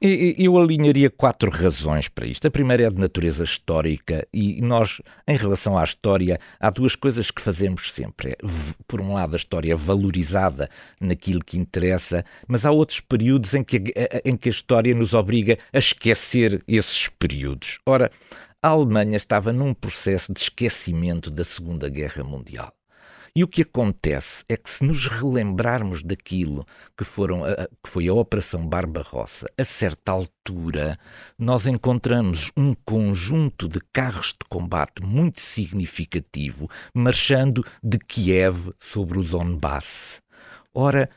Eu 0.00 0.58
alinharia 0.58 1.10
quatro 1.10 1.50
razões 1.50 2.08
para 2.08 2.26
isto. 2.26 2.46
A 2.46 2.50
primeira 2.50 2.84
é 2.84 2.90
de 2.90 2.98
natureza 2.98 3.44
histórica 3.44 4.26
e 4.32 4.60
nós, 4.60 5.00
em 5.26 5.36
relação 5.36 5.78
à 5.78 5.84
história, 5.84 6.38
há 6.60 6.70
duas 6.70 6.94
coisas 6.94 7.30
que 7.30 7.40
fazemos 7.40 7.92
sempre. 7.92 8.32
É, 8.32 8.36
por 8.86 9.00
um 9.00 9.14
lado, 9.14 9.34
a 9.34 9.36
história 9.36 9.72
é 9.72 9.76
valorizada 9.76 10.68
naquilo 11.00 11.44
que 11.44 11.58
interessa, 11.58 12.24
mas 12.46 12.64
há 12.66 12.70
outros 12.70 13.00
períodos 13.00 13.54
em 13.54 13.62
que, 13.62 13.82
em 14.24 14.36
que 14.36 14.48
a 14.48 14.52
história 14.52 14.94
nos 14.94 15.14
obriga 15.14 15.58
a 15.72 15.78
esquecer 15.78 16.62
esses 16.66 17.08
períodos. 17.08 17.78
Ora, 17.86 18.10
a 18.62 18.68
Alemanha 18.68 19.16
estava 19.16 19.52
num 19.52 19.74
processo 19.74 20.32
de 20.32 20.40
esquecimento 20.40 21.30
da 21.30 21.44
Segunda 21.44 21.88
Guerra 21.88 22.24
Mundial. 22.24 22.72
E 23.36 23.42
o 23.42 23.48
que 23.48 23.62
acontece 23.62 24.44
é 24.48 24.56
que 24.56 24.70
se 24.70 24.84
nos 24.84 25.08
relembrarmos 25.08 26.04
daquilo 26.04 26.64
que, 26.96 27.02
foram 27.02 27.42
que 27.82 27.90
foi 27.90 28.06
a 28.06 28.14
Operação 28.14 28.64
Barbarossa, 28.64 29.48
a 29.58 29.64
certa 29.64 30.12
altura 30.12 30.96
nós 31.36 31.66
encontramos 31.66 32.52
um 32.56 32.76
conjunto 32.86 33.68
de 33.68 33.80
carros 33.92 34.28
de 34.28 34.48
combate 34.48 35.02
muito 35.02 35.40
significativo 35.40 36.70
marchando 36.94 37.64
de 37.82 37.98
Kiev 37.98 38.72
sobre 38.78 39.18
o 39.18 39.24
Donbass. 39.24 40.22
Ora, 40.72 41.10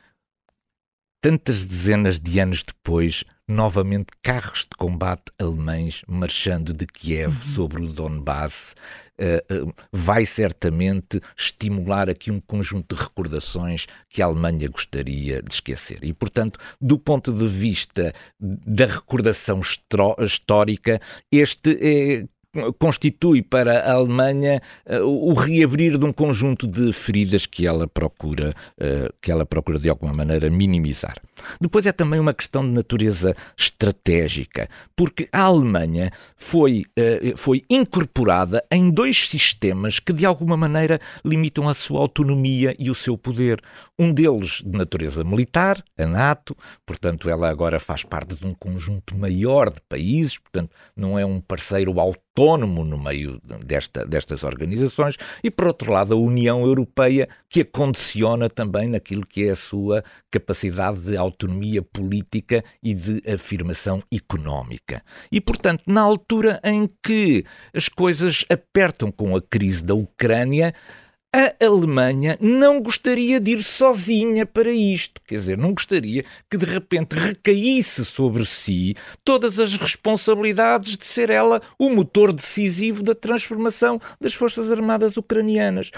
tantas 1.20 1.64
dezenas 1.64 2.18
de 2.18 2.40
anos 2.40 2.64
depois, 2.64 3.22
novamente 3.48 4.08
carros 4.22 4.60
de 4.60 4.76
combate 4.76 5.32
alemães 5.38 6.02
marchando 6.06 6.74
de 6.74 6.86
Kiev 6.86 7.34
uhum. 7.34 7.54
sobre 7.54 7.82
o 7.82 7.92
Donbass, 7.92 8.76
uh, 9.18 9.66
uh, 9.66 9.74
vai 9.90 10.26
certamente 10.26 11.20
estimular 11.36 12.10
aqui 12.10 12.30
um 12.30 12.40
conjunto 12.40 12.94
de 12.94 13.02
recordações 13.02 13.86
que 14.10 14.20
a 14.20 14.26
Alemanha 14.26 14.68
gostaria 14.68 15.42
de 15.42 15.52
esquecer. 15.54 16.04
E, 16.04 16.12
portanto, 16.12 16.60
do 16.78 16.98
ponto 16.98 17.32
de 17.32 17.48
vista 17.48 18.12
da 18.38 18.86
recordação 18.86 19.60
histórica, 20.20 21.00
este 21.32 21.78
é 21.80 22.28
constitui 22.78 23.42
para 23.42 23.80
a 23.80 23.92
Alemanha 23.94 24.60
uh, 24.86 25.02
o 25.02 25.34
reabrir 25.34 25.98
de 25.98 26.04
um 26.04 26.12
conjunto 26.12 26.66
de 26.66 26.92
feridas 26.92 27.46
que 27.46 27.66
ela 27.66 27.86
procura 27.86 28.54
uh, 28.80 29.12
que 29.20 29.30
ela 29.30 29.44
procura 29.44 29.78
de 29.78 29.88
alguma 29.88 30.12
maneira 30.12 30.50
minimizar. 30.50 31.16
Depois 31.60 31.86
é 31.86 31.92
também 31.92 32.18
uma 32.20 32.34
questão 32.34 32.62
de 32.62 32.70
natureza 32.70 33.34
estratégica, 33.56 34.68
porque 34.96 35.28
a 35.32 35.42
Alemanha 35.42 36.10
foi 36.36 36.84
uh, 36.98 37.36
foi 37.36 37.62
incorporada 37.70 38.64
em 38.70 38.90
dois 38.90 39.28
sistemas 39.28 39.98
que 39.98 40.12
de 40.12 40.26
alguma 40.26 40.56
maneira 40.56 41.00
limitam 41.24 41.68
a 41.68 41.74
sua 41.74 42.00
autonomia 42.00 42.74
e 42.78 42.90
o 42.90 42.94
seu 42.94 43.16
poder. 43.16 43.60
Um 43.98 44.12
deles 44.12 44.62
de 44.64 44.76
natureza 44.76 45.24
militar, 45.24 45.82
a 45.96 46.06
NATO, 46.06 46.56
portanto 46.86 47.28
ela 47.28 47.48
agora 47.48 47.80
faz 47.80 48.04
parte 48.04 48.34
de 48.34 48.46
um 48.46 48.54
conjunto 48.54 49.16
maior 49.16 49.70
de 49.70 49.80
países, 49.88 50.38
portanto 50.38 50.70
não 50.96 51.18
é 51.18 51.24
um 51.24 51.40
parceiro 51.40 51.98
autónomo 51.98 52.27
autónomo 52.38 52.84
no 52.84 52.96
meio 52.96 53.40
desta, 53.64 54.06
destas 54.06 54.44
organizações, 54.44 55.16
e 55.42 55.50
por 55.50 55.66
outro 55.66 55.92
lado 55.92 56.14
a 56.14 56.16
União 56.16 56.62
Europeia, 56.62 57.28
que 57.48 57.62
a 57.62 57.64
condiciona 57.64 58.48
também 58.48 58.88
naquilo 58.88 59.26
que 59.26 59.48
é 59.48 59.50
a 59.50 59.56
sua 59.56 60.04
capacidade 60.30 61.00
de 61.00 61.16
autonomia 61.16 61.82
política 61.82 62.62
e 62.80 62.94
de 62.94 63.22
afirmação 63.28 64.00
económica. 64.12 65.02
E, 65.32 65.40
portanto, 65.40 65.82
na 65.86 66.00
altura 66.00 66.60
em 66.62 66.88
que 67.02 67.44
as 67.74 67.88
coisas 67.88 68.44
apertam 68.48 69.10
com 69.10 69.34
a 69.34 69.42
crise 69.42 69.84
da 69.84 69.94
Ucrânia, 69.94 70.72
a 71.34 71.54
Alemanha 71.62 72.38
não 72.40 72.80
gostaria 72.80 73.38
de 73.38 73.52
ir 73.52 73.62
sozinha 73.62 74.46
para 74.46 74.70
isto. 74.70 75.20
Quer 75.26 75.36
dizer, 75.36 75.58
não 75.58 75.74
gostaria 75.74 76.24
que 76.50 76.56
de 76.56 76.64
repente 76.64 77.12
recaísse 77.14 78.02
sobre 78.02 78.46
si 78.46 78.96
todas 79.22 79.58
as 79.58 79.76
responsabilidades 79.76 80.96
de 80.96 81.04
ser 81.04 81.28
ela 81.28 81.60
o 81.78 81.90
motor 81.90 82.32
decisivo 82.32 83.02
da 83.02 83.14
transformação 83.14 84.00
das 84.18 84.32
Forças 84.32 84.72
Armadas 84.72 85.18
ucranianas. 85.18 85.90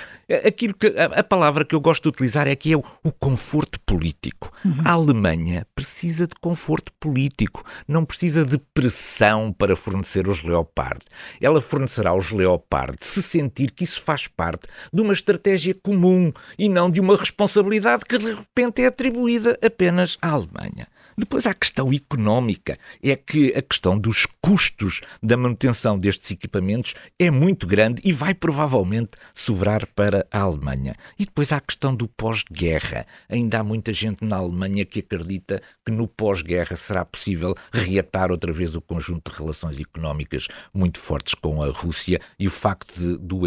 Aquilo 0.45 0.75
que, 0.75 0.89
a, 0.89 1.21
a 1.21 1.23
palavra 1.23 1.65
que 1.65 1.77
eu 1.77 1.81
gosto 1.81 2.03
de 2.03 2.09
utilizar 2.09 2.49
é 2.49 2.57
que 2.57 2.73
é 2.73 2.77
o, 2.77 2.83
o 3.05 3.13
conforto 3.13 3.79
político. 3.81 4.53
Uhum. 4.65 4.83
A 4.85 4.93
Alemanha 4.93 5.65
precisa 5.77 6.27
de 6.27 6.35
conforto 6.41 6.93
político, 6.99 7.65
não 7.87 8.05
precisa 8.05 8.45
de 8.45 8.59
pressão 8.75 9.53
para 9.53 9.77
fornecer 9.77 10.27
os 10.27 10.43
Leopard. 10.43 11.01
Ela 11.41 11.61
fornecerá 11.61 12.13
os 12.15 12.33
Leopard 12.33 12.97
se 13.01 13.23
sentir 13.23 13.71
que 13.71 13.85
isso 13.85 14.03
faz 14.03 14.27
parte 14.27 14.67
de 14.93 15.01
uma 15.01 15.20
estratégia 15.21 15.75
comum 15.75 16.33
e 16.59 16.69
não 16.69 16.91
de 16.91 17.01
uma 17.01 17.17
responsabilidade 17.17 18.05
que 18.05 18.19
de 18.19 18.35
repente 18.35 18.83
é 18.83 18.87
atribuída 18.87 19.59
apenas 19.63 20.17
à 20.21 20.31
Alemanha. 20.31 20.89
Depois 21.21 21.47
há 21.47 21.51
a 21.51 21.55
questão 21.55 21.93
económica, 21.93 22.79
é 23.03 23.15
que 23.15 23.53
a 23.55 23.61
questão 23.61 23.99
dos 23.99 24.27
custos 24.41 25.03
da 25.23 25.37
manutenção 25.37 25.99
destes 25.99 26.31
equipamentos 26.31 26.95
é 27.19 27.31
muito 27.31 27.67
grande 27.67 28.01
e 28.03 28.11
vai 28.11 28.33
provavelmente 28.33 29.11
sobrar 29.35 29.87
para 29.89 30.27
a 30.31 30.41
Alemanha. 30.41 30.95
E 31.19 31.27
depois 31.27 31.53
há 31.53 31.59
a 31.59 31.61
questão 31.61 31.95
do 31.95 32.09
pós-guerra. 32.09 33.07
Ainda 33.29 33.61
há 33.61 33.63
muita 33.63 33.93
gente 33.93 34.25
na 34.25 34.37
Alemanha 34.37 34.87
que 34.87 35.01
acredita 35.01 35.61
que 35.85 35.93
no 35.93 36.09
pós-guerra 36.09 36.75
será 36.75 37.05
possível 37.05 37.55
reatar 37.71 38.31
outra 38.31 38.51
vez 38.51 38.75
o 38.75 38.81
conjunto 38.81 39.31
de 39.31 39.37
relações 39.37 39.79
económicas 39.79 40.49
muito 40.73 40.99
fortes 40.99 41.35
com 41.35 41.63
a 41.63 41.71
Rússia 41.71 42.19
e 42.39 42.47
o 42.47 42.51
facto 42.51 42.99
de, 42.99 43.19
do 43.19 43.47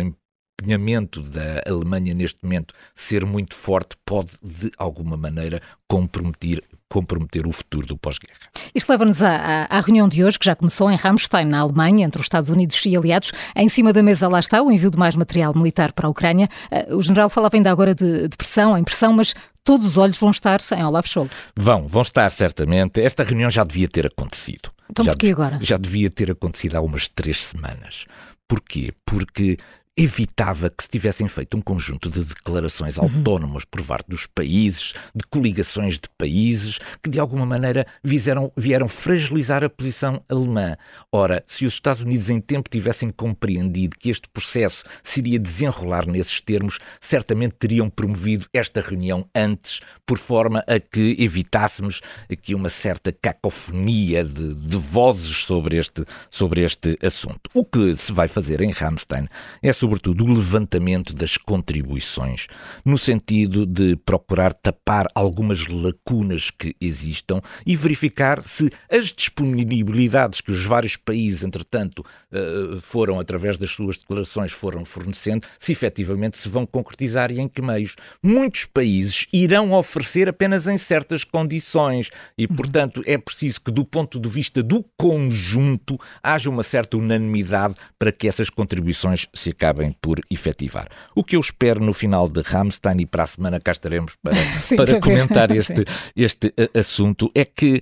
empenhamento 0.61 1.21
da 1.21 1.61
Alemanha 1.67 2.13
neste 2.13 2.39
momento 2.43 2.73
ser 2.93 3.25
muito 3.25 3.55
forte 3.55 3.95
pode, 4.05 4.31
de 4.41 4.71
alguma 4.77 5.17
maneira, 5.17 5.61
comprometer, 5.87 6.63
comprometer 6.89 7.45
o 7.45 7.51
futuro 7.51 7.85
do 7.87 7.97
pós-guerra. 7.97 8.39
Isto 8.73 8.89
leva-nos 8.89 9.21
à, 9.21 9.65
à, 9.69 9.79
reunião 9.81 10.07
de 10.07 10.23
hoje, 10.23 10.39
que 10.39 10.45
já 10.45 10.55
começou 10.55 10.89
em 10.91 10.95
Ramstein, 10.95 11.45
na 11.45 11.59
Alemanha, 11.59 12.05
entre 12.05 12.19
os 12.19 12.25
Estados 12.25 12.49
Unidos 12.49 12.79
e 12.85 12.95
aliados. 12.95 13.31
Em 13.55 13.67
cima 13.67 13.91
da 13.91 14.01
mesa 14.01 14.27
lá 14.27 14.39
está 14.39 14.61
o 14.61 14.71
envio 14.71 14.91
de 14.91 14.97
mais 14.97 15.15
material 15.15 15.53
militar 15.55 15.91
para 15.91 16.07
a 16.07 16.09
Ucrânia. 16.09 16.47
Eh, 16.71 16.93
o 16.93 17.01
general 17.01 17.29
falava 17.29 17.55
ainda 17.55 17.71
agora 17.71 17.93
de, 17.93 18.27
de 18.27 18.37
pressão, 18.37 18.77
em 18.77 18.83
pressão, 18.83 19.13
mas 19.13 19.33
todos 19.63 19.85
os 19.85 19.97
olhos 19.97 20.17
vão 20.17 20.31
estar 20.31 20.59
em 20.77 20.83
Olaf 20.83 21.07
Scholz. 21.07 21.47
Vão, 21.55 21.87
vão 21.87 22.01
estar 22.01 22.29
certamente. 22.29 23.01
Esta 23.01 23.23
reunião 23.23 23.49
já 23.49 23.63
devia 23.63 23.87
ter 23.87 24.07
acontecido. 24.07 24.71
Então 24.89 25.05
porquê 25.05 25.29
agora? 25.29 25.57
Já 25.61 25.77
devia 25.77 26.09
ter 26.09 26.31
acontecido 26.31 26.75
há 26.75 26.81
umas 26.81 27.07
três 27.07 27.43
semanas. 27.43 28.05
Porquê? 28.47 28.93
Porque 29.05 29.57
evitava 29.95 30.69
que 30.69 30.83
se 30.83 30.89
tivessem 30.89 31.27
feito 31.27 31.55
um 31.55 31.61
conjunto 31.61 32.09
de 32.09 32.23
declarações 32.23 32.97
uhum. 32.97 33.03
autónomas 33.03 33.63
por 33.63 33.83
parte 33.85 34.07
dos 34.09 34.25
países, 34.25 34.93
de 35.13 35.23
coligações 35.29 35.95
de 35.95 36.09
países, 36.17 36.79
que 37.01 37.09
de 37.09 37.19
alguma 37.19 37.45
maneira 37.45 37.85
viseram, 38.03 38.51
vieram 38.57 38.87
fragilizar 38.87 39.63
a 39.63 39.69
posição 39.69 40.23
alemã. 40.27 40.75
Ora, 41.11 41.43
se 41.45 41.65
os 41.65 41.73
Estados 41.73 42.01
Unidos 42.01 42.29
em 42.29 42.41
tempo 42.41 42.69
tivessem 42.69 43.11
compreendido 43.11 43.95
que 43.97 44.09
este 44.09 44.27
processo 44.29 44.83
se 45.03 45.19
iria 45.19 45.37
desenrolar 45.37 46.07
nesses 46.07 46.41
termos, 46.41 46.79
certamente 46.99 47.55
teriam 47.59 47.89
promovido 47.89 48.47
esta 48.51 48.81
reunião 48.81 49.29
antes, 49.35 49.79
por 50.05 50.17
forma 50.17 50.63
a 50.67 50.79
que 50.79 51.15
evitássemos 51.19 52.01
aqui 52.31 52.55
uma 52.55 52.69
certa 52.69 53.11
cacofonia 53.11 54.23
de, 54.23 54.55
de 54.55 54.77
vozes 54.77 55.37
sobre 55.43 55.77
este, 55.77 56.03
sobre 56.31 56.61
este 56.61 56.97
assunto. 57.03 57.49
O 57.53 57.63
que 57.63 57.95
se 57.95 58.11
vai 58.11 58.27
fazer 58.27 58.59
em 58.61 58.71
Ramstein 58.71 59.27
é 59.61 59.71
sobretudo, 59.83 60.23
o 60.23 60.33
levantamento 60.33 61.13
das 61.13 61.35
contribuições, 61.35 62.47
no 62.85 62.97
sentido 62.97 63.65
de 63.65 63.97
procurar 63.97 64.53
tapar 64.53 65.07
algumas 65.13 65.67
lacunas 65.67 66.49
que 66.49 66.73
existam 66.79 67.41
e 67.65 67.75
verificar 67.75 68.41
se 68.41 68.71
as 68.89 69.07
disponibilidades 69.07 70.39
que 70.39 70.53
os 70.53 70.63
vários 70.63 70.95
países, 70.95 71.43
entretanto, 71.43 72.01
eh, 72.31 72.77
foram, 72.79 73.19
através 73.19 73.57
das 73.57 73.71
suas 73.71 73.97
declarações, 73.97 74.53
foram 74.53 74.85
fornecendo, 74.85 75.45
se 75.59 75.73
efetivamente 75.73 76.37
se 76.37 76.47
vão 76.47 76.65
concretizar 76.65 77.29
e 77.29 77.41
em 77.41 77.49
que 77.49 77.61
meios. 77.61 77.97
Muitos 78.23 78.63
países 78.63 79.27
irão 79.33 79.73
oferecer 79.73 80.29
apenas 80.29 80.65
em 80.65 80.77
certas 80.77 81.25
condições 81.25 82.09
e, 82.37 82.45
uhum. 82.45 82.55
portanto, 82.55 83.03
é 83.05 83.17
preciso 83.17 83.59
que, 83.59 83.71
do 83.71 83.83
ponto 83.83 84.17
de 84.17 84.29
vista 84.29 84.63
do 84.63 84.81
conjunto, 84.95 85.99
haja 86.23 86.49
uma 86.49 86.63
certa 86.63 86.95
unanimidade 86.95 87.75
para 87.99 88.13
que 88.13 88.29
essas 88.29 88.49
contribuições 88.49 89.27
se 89.33 89.49
acabem 89.49 89.72
acabem 89.73 89.91
por 89.99 90.19
efetivar. 90.29 90.87
O 91.15 91.23
que 91.23 91.35
eu 91.35 91.39
espero 91.39 91.83
no 91.83 91.93
final 91.93 92.29
de 92.29 92.41
Ramstein 92.41 93.01
e 93.01 93.05
para 93.05 93.23
a 93.23 93.27
semana 93.27 93.59
cá 93.59 93.71
estaremos 93.71 94.15
para, 94.21 94.35
Sim, 94.59 94.75
para 94.75 94.99
comentar 95.01 95.51
este, 95.55 95.83
este 96.15 96.53
assunto 96.73 97.31
é 97.33 97.43
que 97.43 97.81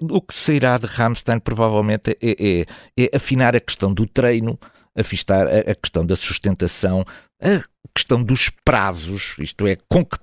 o 0.00 0.20
que 0.20 0.34
sairá 0.34 0.78
de 0.78 0.86
Ramstein 0.86 1.40
provavelmente 1.40 2.16
é, 2.22 2.36
é, 2.38 3.04
é 3.04 3.16
afinar 3.16 3.56
a 3.56 3.60
questão 3.60 3.92
do 3.92 4.06
treino, 4.06 4.58
afistar 4.96 5.46
a 5.48 5.74
questão 5.74 6.04
da 6.04 6.14
sustentação, 6.14 7.04
a 7.40 7.62
questão 7.94 8.22
dos 8.22 8.50
prazos, 8.64 9.36
isto 9.38 9.66
é, 9.66 9.76
com 9.88 10.04
que 10.04 10.16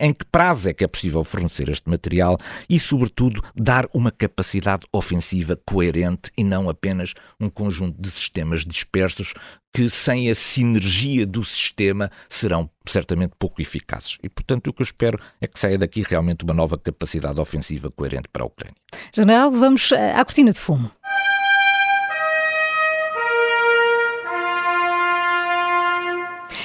em 0.00 0.12
que 0.12 0.24
prazo 0.24 0.68
é 0.68 0.72
que 0.72 0.84
é 0.84 0.86
possível 0.86 1.22
fornecer 1.24 1.68
este 1.68 1.88
material 1.88 2.38
e, 2.68 2.78
sobretudo, 2.78 3.42
dar 3.54 3.86
uma 3.92 4.10
capacidade 4.10 4.86
ofensiva 4.92 5.58
coerente 5.66 6.30
e 6.36 6.42
não 6.42 6.68
apenas 6.68 7.12
um 7.38 7.50
conjunto 7.50 8.00
de 8.00 8.10
sistemas 8.10 8.64
dispersos 8.64 9.34
que, 9.74 9.88
sem 9.88 10.30
a 10.30 10.34
sinergia 10.34 11.26
do 11.26 11.44
sistema, 11.44 12.10
serão 12.28 12.68
certamente 12.86 13.32
pouco 13.38 13.60
eficazes. 13.60 14.18
E, 14.22 14.28
portanto, 14.28 14.68
o 14.68 14.72
que 14.72 14.82
eu 14.82 14.84
espero 14.84 15.18
é 15.40 15.46
que 15.46 15.58
saia 15.58 15.78
daqui 15.78 16.02
realmente 16.02 16.44
uma 16.44 16.54
nova 16.54 16.78
capacidade 16.78 17.40
ofensiva 17.40 17.90
coerente 17.90 18.28
para 18.32 18.42
a 18.42 18.46
Ucrânia. 18.46 18.76
General, 19.14 19.50
vamos 19.50 19.92
eh, 19.92 20.12
à 20.12 20.24
cortina 20.24 20.52
de 20.52 20.58
fumo. 20.58 20.90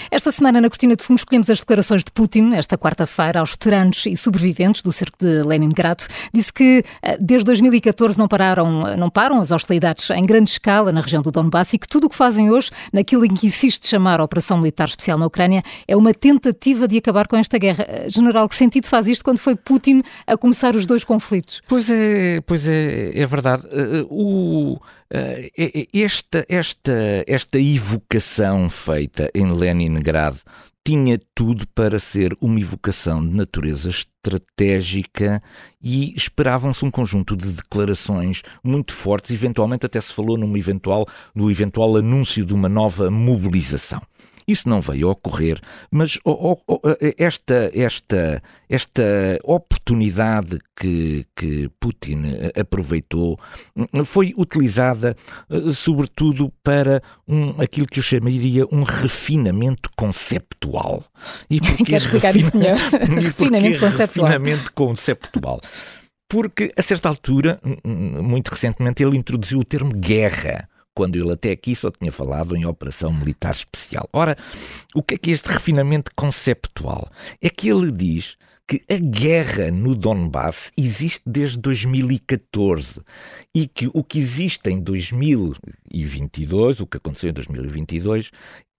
Esta 0.09 0.31
semana, 0.31 0.61
na 0.61 0.69
Cortina 0.69 0.95
de 0.95 1.03
Fumo, 1.03 1.17
escolhemos 1.17 1.49
as 1.49 1.59
declarações 1.59 2.03
de 2.03 2.11
Putin, 2.11 2.53
esta 2.53 2.77
quarta-feira, 2.77 3.41
aos 3.41 3.51
veteranos 3.51 4.05
e 4.05 4.15
sobreviventes 4.15 4.81
do 4.81 4.91
cerco 4.91 5.17
de 5.19 5.43
Leningrado. 5.43 6.05
Disse 6.33 6.53
que 6.53 6.83
eh, 7.01 7.17
desde 7.19 7.43
2014 7.43 8.17
não, 8.17 8.27
pararam, 8.27 8.95
não 8.95 9.09
param 9.09 9.41
as 9.41 9.51
hostilidades 9.51 10.09
em 10.11 10.25
grande 10.25 10.49
escala 10.49 10.93
na 10.93 11.01
região 11.01 11.21
do 11.21 11.29
Donbass 11.29 11.73
e 11.73 11.77
que 11.77 11.87
tudo 11.87 12.07
o 12.07 12.09
que 12.09 12.15
fazem 12.15 12.49
hoje, 12.49 12.71
naquilo 12.93 13.25
em 13.25 13.35
que 13.35 13.47
insiste 13.47 13.85
chamar 13.85 14.21
a 14.21 14.23
Operação 14.23 14.57
Militar 14.57 14.87
Especial 14.87 15.17
na 15.17 15.25
Ucrânia, 15.25 15.61
é 15.85 15.95
uma 15.95 16.13
tentativa 16.13 16.87
de 16.87 16.97
acabar 16.97 17.27
com 17.27 17.35
esta 17.35 17.57
guerra. 17.57 17.85
Eh, 17.87 18.09
General, 18.09 18.47
que 18.47 18.55
sentido 18.55 18.87
faz 18.87 19.07
isto 19.07 19.25
quando 19.25 19.39
foi 19.39 19.55
Putin 19.57 20.03
a 20.25 20.37
começar 20.37 20.73
os 20.73 20.85
dois 20.85 21.03
conflitos? 21.03 21.61
Pois 21.67 21.89
é, 21.89 22.39
pois 22.41 22.65
é, 22.65 23.11
é 23.13 23.25
verdade. 23.25 23.63
Eh, 23.69 24.05
o 24.09 24.79
eh, 25.06 25.06
esta, 25.93 26.45
esta, 26.49 27.23
esta 27.25 27.59
evocação 27.59 28.69
feita 28.69 29.29
em 29.33 29.51
Leningrado 29.51 30.39
tinha 30.87 31.19
tudo 31.35 31.67
para 31.75 31.99
ser 31.99 32.33
uma 32.39 32.61
evocação 32.61 33.21
de 33.21 33.35
natureza 33.35 33.89
estratégica 33.89 35.43
e 35.83 36.15
esperavam-se 36.15 36.85
um 36.85 36.89
conjunto 36.89 37.35
de 37.35 37.51
declarações 37.51 38.41
muito 38.63 38.93
fortes, 38.93 39.31
eventualmente 39.31 39.85
até 39.85 39.99
se 39.99 40.13
falou 40.13 40.37
num 40.37 40.55
eventual, 40.55 41.05
no 41.35 41.51
eventual 41.51 41.97
anúncio 41.97 42.45
de 42.45 42.53
uma 42.53 42.69
nova 42.69 43.11
mobilização. 43.11 44.01
Isso 44.47 44.69
não 44.69 44.79
veio 44.79 45.09
a 45.09 45.11
ocorrer, 45.11 45.59
mas 45.91 46.17
esta, 47.17 47.69
esta, 47.73 48.41
esta 48.69 49.03
oportunidade 49.43 50.57
que, 50.73 51.25
que 51.35 51.69
Putin 51.81 52.23
aproveitou 52.57 53.37
hum, 53.75 54.05
foi 54.05 54.33
utilizada 54.37 55.17
eh, 55.49 55.71
sobretudo 55.73 56.49
para 56.63 57.01
um, 57.27 57.59
aquilo 57.61 57.87
que 57.87 57.99
eu 57.99 58.03
chamaria 58.03 58.65
um 58.71 58.83
refinamento 58.83 59.89
conceptual. 59.97 61.03
E 61.49 61.59
Quer 61.83 61.97
explicar 61.97 62.33
refina... 62.33 62.47
isso 62.47 62.57
melhor? 62.57 62.77
refinamento 63.21 63.79
conceptual. 63.79 64.27
Refinamento 64.27 64.73
conceptual 64.73 65.61
porque 66.29 66.73
a 66.75 66.81
certa 66.81 67.07
altura, 67.07 67.59
hum, 67.63 67.77
hum, 67.85 68.23
muito 68.23 68.49
recentemente, 68.49 69.01
ele 69.01 69.17
introduziu 69.17 69.59
o 69.59 69.65
termo 69.65 69.93
guerra 69.93 70.67
quando 70.97 71.15
ele 71.15 71.31
até 71.31 71.51
aqui 71.51 71.75
só 71.75 71.91
tinha 71.91 72.11
falado 72.11 72.55
em 72.55 72.65
operação 72.65 73.13
militar 73.13 73.51
especial. 73.51 74.09
Ora, 74.11 74.35
o 74.95 75.03
que 75.03 75.13
é 75.13 75.17
que 75.19 75.29
este 75.29 75.47
refinamento 75.47 76.11
conceptual? 76.15 77.07
É 77.39 77.51
que 77.51 77.69
ele 77.69 77.91
diz 77.91 78.35
que 78.67 78.81
a 78.89 78.97
guerra 78.97 79.69
no 79.69 79.93
Donbass 79.93 80.71
existe 80.75 81.21
desde 81.23 81.59
2014 81.59 83.01
e 83.53 83.67
que 83.67 83.91
o 83.93 84.03
que 84.03 84.17
existe 84.17 84.71
em 84.71 84.81
2022, 84.81 86.79
o 86.79 86.87
que 86.87 86.97
aconteceu 86.97 87.29
em 87.29 87.33
2022, 87.33 88.31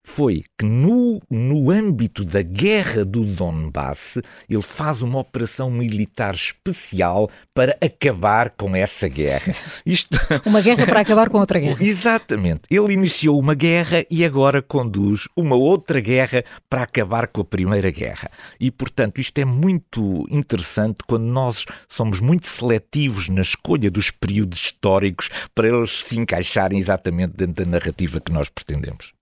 foi 0.09 0.43
que 0.59 0.65
no, 0.65 1.21
no 1.31 1.71
âmbito 1.71 2.25
da 2.25 2.43
guerra 2.43 3.05
do 3.05 3.25
Donbass 3.25 4.19
ele 4.49 4.63
faz 4.63 5.03
uma 5.03 5.19
operação 5.21 5.71
militar 5.71 6.35
especial 6.35 7.31
para 7.55 7.77
acabar 7.81 8.51
com 8.51 8.75
essa 8.75 9.07
guerra. 9.07 9.55
Isto... 9.85 10.19
Uma 10.45 10.61
guerra 10.61 10.87
para 10.87 11.01
acabar 11.01 11.29
com 11.29 11.39
outra 11.39 11.61
guerra. 11.61 11.77
Exatamente. 11.81 12.63
Ele 12.71 12.95
iniciou 12.95 13.39
uma 13.39 13.55
guerra 13.55 14.05
e 14.11 14.25
agora 14.25 14.63
conduz 14.63 15.29
uma 15.37 15.55
outra 15.55 16.01
guerra 16.01 16.43
para 16.69 16.83
acabar 16.83 17.29
com 17.29 17.43
a 17.43 17.45
primeira 17.45 17.91
guerra. 17.91 18.31
E, 18.59 18.71
portanto, 18.71 19.21
isto 19.21 19.39
é 19.39 19.45
muito 19.45 20.27
interessante 20.31 20.99
quando 21.07 21.27
nós 21.27 21.65
somos 21.89 22.19
muito 22.19 22.49
seletivos 22.49 23.29
na 23.29 23.43
escolha 23.43 23.91
dos 23.91 24.11
períodos 24.11 24.59
históricos 24.61 25.29
para 25.55 25.69
eles 25.69 26.05
se 26.05 26.19
encaixarem 26.19 26.79
exatamente 26.79 27.35
dentro 27.37 27.65
da 27.65 27.71
narrativa 27.71 28.21
que 28.21 28.33
nós 28.33 28.49
pretendemos. 28.49 29.18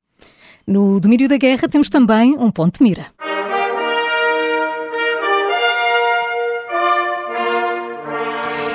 No 0.69 0.99
domínio 0.99 1.29
da 1.29 1.37
guerra 1.37 1.69
temos 1.69 1.89
também 1.89 2.37
um 2.37 2.51
ponto 2.51 2.79
de 2.79 2.83
mira. 2.83 3.07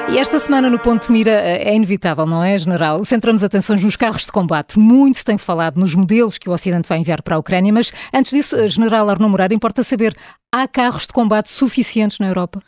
E 0.09 0.17
esta 0.17 0.39
semana 0.39 0.69
no 0.69 0.77
Ponto 0.77 1.07
de 1.07 1.11
Mira 1.11 1.31
eh, 1.31 1.69
é 1.69 1.75
inevitável, 1.75 2.25
não 2.25 2.43
é, 2.43 2.59
General? 2.59 3.03
Centramos 3.05 3.43
atenções 3.43 3.81
nos 3.81 3.95
carros 3.95 4.25
de 4.25 4.31
combate. 4.31 4.77
Muito 4.77 5.19
se 5.19 5.23
tem 5.23 5.37
falado 5.37 5.79
nos 5.79 5.95
modelos 5.95 6.37
que 6.37 6.49
o 6.49 6.53
Ocidente 6.53 6.87
vai 6.87 6.97
enviar 6.97 7.21
para 7.21 7.37
a 7.37 7.39
Ucrânia, 7.39 7.71
mas 7.71 7.93
antes 8.13 8.31
disso, 8.31 8.57
eh, 8.57 8.67
General 8.67 9.09
Arnaud 9.09 9.29
Mourado, 9.29 9.53
importa 9.53 9.85
saber, 9.85 10.15
há 10.51 10.67
carros 10.67 11.07
de 11.07 11.13
combate 11.13 11.49
suficientes 11.49 12.19
na 12.19 12.27
Europa? 12.27 12.61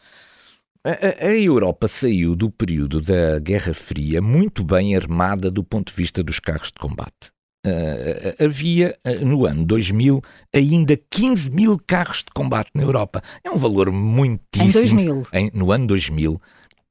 A, 0.85 1.27
Europa 1.27 1.87
saiu 1.87 2.35
do 2.35 2.49
período 2.49 3.01
da 3.01 3.39
Guerra 3.39 3.73
Fria 3.73 4.21
muito 4.21 4.63
bem 4.63 4.95
armada 4.95 5.51
do 5.51 5.63
ponto 5.63 5.91
de 5.91 5.95
vista 5.95 6.23
dos 6.23 6.39
carros 6.39 6.67
de 6.67 6.79
combate. 6.79 7.33
Uh, 7.65 8.43
havia 8.43 8.97
uh, 9.05 9.25
no 9.25 9.45
ano 9.45 9.63
2000 9.63 10.21
ainda 10.53 10.97
15 11.09 11.49
mil 11.49 11.79
carros 11.87 12.17
de 12.17 12.31
combate 12.33 12.69
na 12.73 12.83
Europa. 12.83 13.23
É 13.43 13.49
um 13.49 13.57
valor 13.57 13.89
muitíssimo. 13.91 14.99
Em 14.99 15.05
2000? 15.05 15.27
Em, 15.31 15.51
no 15.53 15.71
ano 15.71 15.87
2000, 15.87 16.41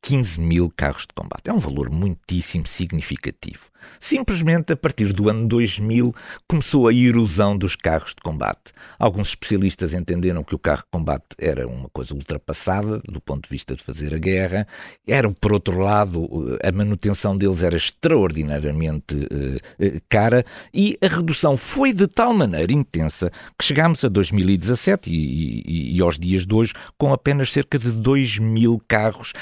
15 0.01 0.41
mil 0.41 0.73
carros 0.75 1.03
de 1.03 1.15
combate. 1.15 1.49
É 1.49 1.53
um 1.53 1.59
valor 1.59 1.91
muitíssimo 1.91 2.67
significativo. 2.67 3.72
Simplesmente 4.01 4.73
a 4.73 4.77
partir 4.77 5.13
do 5.13 5.29
ano 5.29 5.47
2000 5.47 6.15
começou 6.49 6.89
a 6.89 6.95
erosão 6.95 7.57
dos 7.57 7.77
carros 7.77 8.11
de 8.11 8.23
combate. 8.23 8.73
Alguns 8.99 9.29
especialistas 9.29 9.95
entenderam 9.95 10.43
que 10.43 10.55
o 10.55 10.59
carro 10.59 10.83
de 10.83 10.91
combate 10.91 11.27
era 11.39 11.67
uma 11.67 11.89
coisa 11.89 12.15
ultrapassada 12.15 13.01
do 13.09 13.21
ponto 13.21 13.45
de 13.45 13.51
vista 13.51 13.75
de 13.75 13.83
fazer 13.83 14.15
a 14.15 14.19
guerra. 14.19 14.67
Era, 15.07 15.31
por 15.31 15.53
outro 15.53 15.79
lado, 15.79 16.29
a 16.63 16.73
manutenção 16.73 17.37
deles 17.37 17.63
era 17.63 17.77
extraordinariamente 17.77 19.15
uh, 19.15 20.03
cara 20.09 20.45
e 20.73 20.99
a 21.03 21.09
redução 21.09 21.57
foi 21.57 21.93
de 21.93 22.07
tal 22.07 22.35
maneira 22.35 22.73
intensa 22.73 23.31
que 23.59 23.65
chegámos 23.65 24.05
a 24.05 24.09
2017 24.09 25.11
e, 25.11 25.63
e, 25.67 25.97
e 25.97 26.01
aos 26.01 26.19
dias 26.19 26.47
de 26.47 26.55
hoje 26.55 26.73
com 26.99 27.13
apenas 27.13 27.53
cerca 27.53 27.79
de 27.79 27.91
2 27.91 28.39
mil 28.39 28.83
carros. 28.87 29.33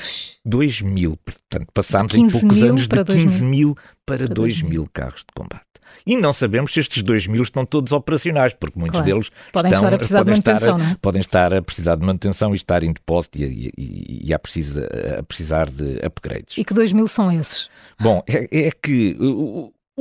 2 0.44 0.82
mil, 0.82 1.16
portanto, 1.18 1.68
passámos 1.72 2.14
em 2.14 2.28
poucos 2.28 2.62
anos 2.62 2.88
de 2.88 3.04
15 3.04 3.44
mil 3.44 3.76
para 4.16 4.28
2 4.28 4.62
mil 4.62 4.88
carros 4.92 5.20
de 5.20 5.32
combate. 5.34 5.64
E 6.06 6.16
não 6.16 6.32
sabemos 6.32 6.72
se 6.72 6.80
estes 6.80 7.02
2 7.02 7.26
mil 7.26 7.42
estão 7.42 7.66
todos 7.66 7.92
operacionais, 7.92 8.54
porque 8.54 8.78
muitos 8.78 9.00
claro. 9.00 9.12
deles 9.12 9.30
podem 9.52 9.72
estão, 9.72 9.84
estar 9.84 9.94
a 9.94 9.98
precisar 9.98 10.18
podem 10.18 10.34
de 10.34 10.40
manutenção, 10.40 10.78
estar, 10.78 10.90
é? 10.90 10.96
podem 11.00 11.20
estar 11.20 11.54
a 11.54 11.62
precisar 11.62 11.96
de 11.96 12.06
manutenção 12.06 12.52
e 12.52 12.56
estar 12.56 12.82
em 12.82 12.92
depósito 12.92 13.38
e, 13.38 13.72
e, 13.76 14.28
e 14.28 14.34
a, 14.34 14.38
precisa, 14.38 14.88
a 15.18 15.22
precisar 15.22 15.68
de 15.68 16.00
upgrades. 16.04 16.56
E 16.56 16.64
que 16.64 16.72
2 16.72 16.92
mil 16.92 17.08
são 17.08 17.30
esses? 17.32 17.68
Bom, 18.00 18.22
é, 18.26 18.66
é 18.66 18.70
que 18.70 19.16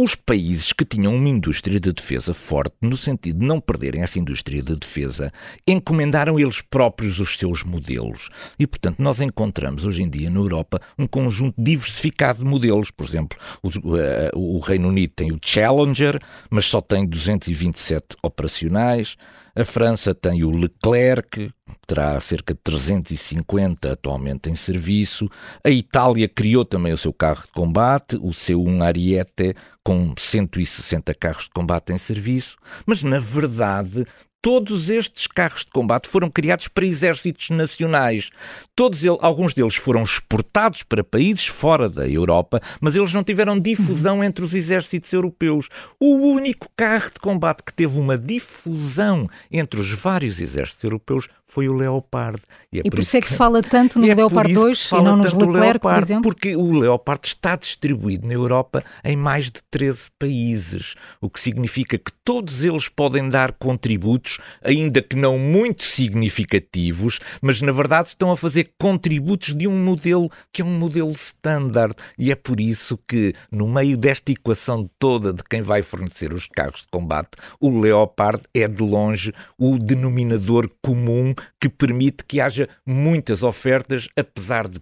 os 0.02 0.16
países 0.16 0.72
que 0.72 0.86
tinham 0.86 1.14
uma 1.14 1.28
indústria 1.28 1.78
de 1.78 1.92
defesa 1.92 2.34
forte, 2.34 2.74
no 2.82 2.96
sentido 2.96 3.40
de 3.40 3.46
não 3.46 3.60
perderem 3.60 4.02
essa 4.02 4.18
indústria 4.18 4.64
de 4.64 4.74
defesa, 4.74 5.30
encomendaram 5.68 6.40
eles 6.40 6.62
próprios 6.62 7.20
os 7.20 7.38
seus 7.38 7.66
modelos. 7.66 8.30
E, 8.58 8.66
portanto, 8.66 9.00
nós 9.00 9.20
encontramos 9.20 9.84
hoje 9.84 10.02
em 10.02 10.10
dia 10.10 10.30
na 10.30 10.40
Europa 10.40 10.80
um 10.98 11.06
conjunto 11.06 11.62
diversificado 11.62 12.40
de 12.40 12.46
modelos. 12.46 12.92
Por 12.92 13.06
exemplo, 13.06 13.38
o, 13.62 13.98
eh, 13.98 14.32
o 14.34 14.60
Reino 14.60 14.88
Unido 14.88 15.12
tem 15.14 15.34
o 15.34 15.40
Challenger, 15.44 16.18
mas 16.50 16.64
só 16.64 16.80
tem 16.80 17.06
227 17.06 18.16
operacionais. 18.24 19.18
A 19.60 19.66
França 19.66 20.16
tem 20.16 20.42
o 20.46 20.52
Leclerc, 20.52 21.52
terá 21.86 22.18
cerca 22.22 22.54
de 22.54 22.62
350 22.64 23.92
atualmente 23.92 24.50
em 24.50 24.56
serviço. 24.56 25.30
A 25.62 25.70
Itália 25.70 26.30
criou 26.30 26.64
também 26.64 26.94
o 26.94 26.98
seu 26.98 27.12
carro 27.12 27.44
de 27.44 27.52
combate, 27.52 28.16
o 28.16 28.30
C1 28.30 28.82
Ariete, 28.82 29.54
com 29.84 30.14
160 30.18 31.14
carros 31.14 31.44
de 31.44 31.50
combate 31.50 31.92
em 31.92 31.98
serviço. 31.98 32.56
Mas, 32.86 33.04
na 33.04 33.20
verdade, 33.20 34.06
todos 34.42 34.90
estes 34.90 35.28
carros 35.28 35.66
de 35.66 35.72
combate 35.72 36.08
foram 36.08 36.30
criados 36.30 36.68
para 36.68 36.86
exércitos 36.86 37.50
nacionais. 37.50 38.30
Todos 38.76 39.06
alguns 39.20 39.54
deles 39.54 39.76
foram 39.76 40.04
exportados 40.04 40.84
para 40.84 41.04
países 41.04 41.48
fora 41.48 41.90
da 41.90 42.08
Europa, 42.08 42.62
mas 42.80 42.96
eles 42.96 43.14
não 43.14 43.24
tiveram 43.24 43.60
difusão 43.60 44.24
entre 44.24 44.44
os 44.44 44.54
exércitos 44.54 45.12
europeus. 45.12 45.68
O 46.00 46.16
único 46.16 46.70
carro 46.76 47.10
de 47.12 47.20
combate 47.20 47.64
que 47.64 47.74
teve 47.74 48.00
uma 48.00 48.18
difusão 48.18 49.28
entre 49.52 49.80
os 49.80 49.92
vários 49.92 50.40
exércitos 50.40 50.84
europeus 50.84 51.28
foi 51.50 51.68
o 51.68 51.74
Leopard. 51.74 52.40
E, 52.72 52.78
é 52.78 52.82
e 52.86 52.90
por, 52.90 53.00
isso 53.00 53.18
é 53.18 53.20
que, 53.20 53.26
que 53.26 53.32
se 53.32 53.38
fala 53.38 53.62
tanto 53.62 53.98
no 53.98 54.06
é 54.08 54.14
Leopard 54.14 54.54
2 54.54 54.90
e 54.92 55.02
não 55.02 55.18
nos 55.18 55.34
Leclerc, 55.34 55.60
Leopard, 55.60 55.80
por 55.80 56.04
exemplo? 56.04 56.22
Porque 56.22 56.56
o 56.56 56.72
Leopard 56.72 57.28
está 57.28 57.56
distribuído 57.56 58.28
na 58.28 58.36
Europa 58.36 58.84
em 59.04 59.18
mais 59.18 59.46
de 59.46 59.62
13 59.72 60.10
países, 60.20 60.96
o 61.20 61.28
que 61.28 61.40
significa 61.40 61.98
que 61.98 62.12
todos 62.24 62.64
eles 62.64 62.88
podem 62.88 63.30
dar 63.30 63.54
contributos, 63.54 64.38
ainda 64.64 65.02
que 65.02 65.16
não 65.16 65.40
muito 65.40 65.84
significativos, 65.84 67.20
mas 67.42 67.62
na 67.62 67.72
verdade 67.72 68.10
estão 68.10 68.32
a 68.32 68.38
fazer 68.38 68.72
contributos 68.80 69.56
de 69.56 69.68
um 69.68 69.84
modelo 69.84 70.30
que 70.54 70.62
é 70.62 70.66
um 70.66 70.78
modelo 70.78 71.12
standard. 71.12 71.96
E 72.18 72.32
é 72.32 72.36
por 72.36 72.60
isso 72.60 72.98
que, 73.08 73.34
no 73.52 73.68
meio 73.68 73.98
desta 73.98 74.32
equação 74.32 74.88
toda 75.00 75.34
de 75.34 75.44
quem 75.44 75.64
vai 75.64 75.82
fornecer 75.82 76.32
os 76.32 76.46
carros 76.46 76.82
de 76.82 76.88
combate, 76.92 77.32
o 77.60 77.80
Leopard 77.80 78.44
é 78.54 78.68
de 78.68 78.84
longe 78.84 79.34
o 79.58 79.80
denominador 79.80 80.70
comum 80.84 81.34
que 81.60 81.70
permite 81.70 82.24
que 82.26 82.40
haja 82.40 82.68
muitas 82.86 83.44
ofertas, 83.44 84.08
apesar 84.16 84.68
de 84.68 84.82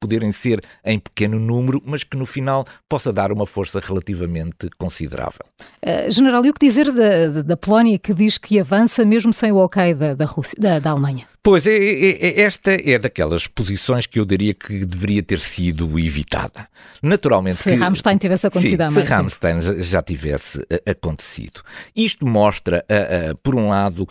poderem 0.00 0.32
ser 0.32 0.62
em 0.84 0.98
pequeno 0.98 1.38
número, 1.38 1.82
mas 1.84 2.04
que 2.04 2.16
no 2.16 2.26
final 2.26 2.64
possa 2.88 3.12
dar 3.12 3.32
uma 3.32 3.46
força 3.46 3.80
relativamente 3.80 4.68
considerável. 4.78 5.44
Uh, 5.84 6.10
General, 6.10 6.44
e 6.44 6.50
o 6.50 6.54
que 6.54 6.66
dizer 6.66 6.90
da, 6.92 7.42
da, 7.42 7.56
Polónia 7.56 7.98
que 7.98 8.14
diz 8.14 8.38
que 8.38 8.58
avança 8.58 9.04
mesmo 9.04 9.32
sem 9.32 9.52
o 9.52 9.56
ok 9.56 9.94
da, 9.94 10.14
da, 10.14 10.24
Rússia, 10.24 10.56
da, 10.58 10.78
da 10.78 10.90
Alemanha? 10.90 11.31
Pois, 11.44 11.66
é, 11.66 11.74
é, 11.74 12.10
é, 12.28 12.40
esta 12.42 12.70
é 12.70 12.96
daquelas 13.00 13.48
posições 13.48 14.06
que 14.06 14.20
eu 14.20 14.24
diria 14.24 14.54
que 14.54 14.84
deveria 14.84 15.20
ter 15.24 15.40
sido 15.40 15.98
evitada. 15.98 16.68
Naturalmente. 17.02 17.56
Se 17.56 17.72
que, 17.72 17.76
Rammstein 17.76 18.16
tivesse 18.16 18.46
acontecido 18.46 18.86
sim, 18.86 18.92
Se 18.92 19.02
Rammstein 19.02 19.58
tempo. 19.58 19.82
já 19.82 20.00
tivesse 20.00 20.64
eh, 20.70 20.92
acontecido. 20.92 21.60
Isto 21.96 22.24
mostra, 22.24 22.84
uh, 22.88 23.32
uh, 23.32 23.36
por 23.38 23.56
um 23.56 23.70
lado, 23.70 24.02
uh, 24.04 24.08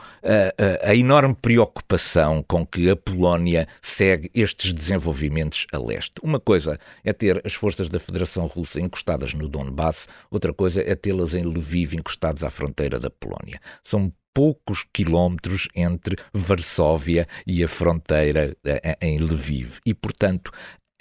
a 0.83 0.93
enorme 0.93 1.33
preocupação 1.33 2.43
com 2.45 2.65
que 2.65 2.89
a 2.89 2.97
Polónia 2.97 3.65
segue 3.81 4.29
estes 4.35 4.73
desenvolvimentos 4.73 5.65
a 5.71 5.77
leste. 5.77 6.15
Uma 6.21 6.39
coisa 6.39 6.77
é 7.01 7.13
ter 7.13 7.41
as 7.45 7.53
forças 7.53 7.87
da 7.87 7.99
Federação 7.99 8.45
Russa 8.45 8.81
encostadas 8.81 9.33
no 9.33 9.47
Donbass, 9.47 10.05
outra 10.29 10.53
coisa 10.53 10.81
é 10.85 10.95
tê-las 10.95 11.33
em 11.33 11.43
Lviv 11.43 11.93
encostadas 11.93 12.43
à 12.43 12.49
fronteira 12.49 12.99
da 12.99 13.09
Polónia. 13.09 13.61
São 13.81 14.11
poucos 14.33 14.85
quilómetros 14.93 15.67
entre 15.75 16.15
Varsóvia 16.33 17.27
e 17.45 17.63
a 17.63 17.67
fronteira 17.67 18.55
eh, 18.65 18.97
em 19.01 19.19
Lviv. 19.19 19.79
E, 19.85 19.93
portanto, 19.93 20.51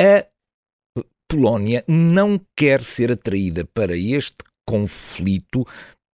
a 0.01 0.25
Polónia 1.29 1.85
não 1.87 2.41
quer 2.57 2.83
ser 2.83 3.13
atraída 3.13 3.65
para 3.65 3.97
este 3.97 4.39
conflito 4.69 5.65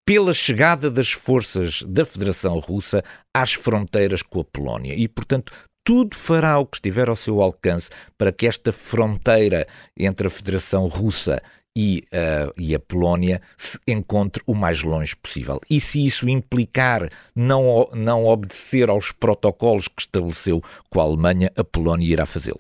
pela 0.05 0.33
chegada 0.33 0.91
das 0.91 1.11
forças 1.11 1.81
da 1.83 2.05
Federação 2.05 2.59
Russa 2.59 3.03
às 3.33 3.53
fronteiras 3.53 4.21
com 4.21 4.41
a 4.41 4.45
Polónia. 4.45 4.93
E, 4.93 5.07
portanto, 5.07 5.51
tudo 5.85 6.15
fará 6.15 6.59
o 6.59 6.65
que 6.65 6.77
estiver 6.77 7.09
ao 7.09 7.15
seu 7.15 7.41
alcance 7.41 7.89
para 8.17 8.31
que 8.31 8.47
esta 8.47 8.71
fronteira 8.71 9.67
entre 9.97 10.27
a 10.27 10.31
Federação 10.31 10.87
Russa 10.87 11.41
e, 11.75 12.03
uh, 12.13 12.51
e 12.57 12.73
a 12.73 12.79
Polónia 12.79 13.41
se 13.57 13.77
encontre 13.87 14.41
o 14.47 14.53
mais 14.53 14.81
longe 14.81 15.15
possível. 15.15 15.59
E 15.69 15.79
se 15.79 16.05
isso 16.05 16.29
implicar 16.29 17.09
não, 17.35 17.87
não 17.93 18.25
obedecer 18.25 18.89
aos 18.89 19.11
protocolos 19.11 19.87
que 19.87 20.01
estabeleceu 20.01 20.61
com 20.89 20.99
a 21.01 21.03
Alemanha, 21.03 21.51
a 21.55 21.63
Polónia 21.63 22.07
irá 22.07 22.25
fazê-lo. 22.25 22.59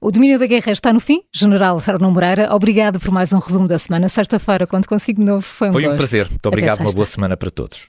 O 0.00 0.10
domínio 0.10 0.38
da 0.38 0.46
guerra 0.46 0.72
está 0.72 0.92
no 0.92 1.00
fim. 1.00 1.22
General 1.32 1.80
Arnon 1.86 2.10
Moreira, 2.10 2.54
obrigado 2.54 2.98
por 2.98 3.10
mais 3.10 3.32
um 3.32 3.38
resumo 3.38 3.68
da 3.68 3.78
semana. 3.78 4.08
Sexta-feira, 4.08 4.66
quando 4.66 4.86
consigo 4.86 5.20
de 5.20 5.26
novo, 5.26 5.42
foi 5.42 5.68
um 5.68 5.72
Foi 5.72 5.86
um 5.86 5.96
prazer. 5.96 6.28
Muito 6.28 6.46
obrigado. 6.46 6.80
Uma 6.80 6.92
boa 6.92 7.06
semana 7.06 7.36
para 7.36 7.50
todos. 7.50 7.88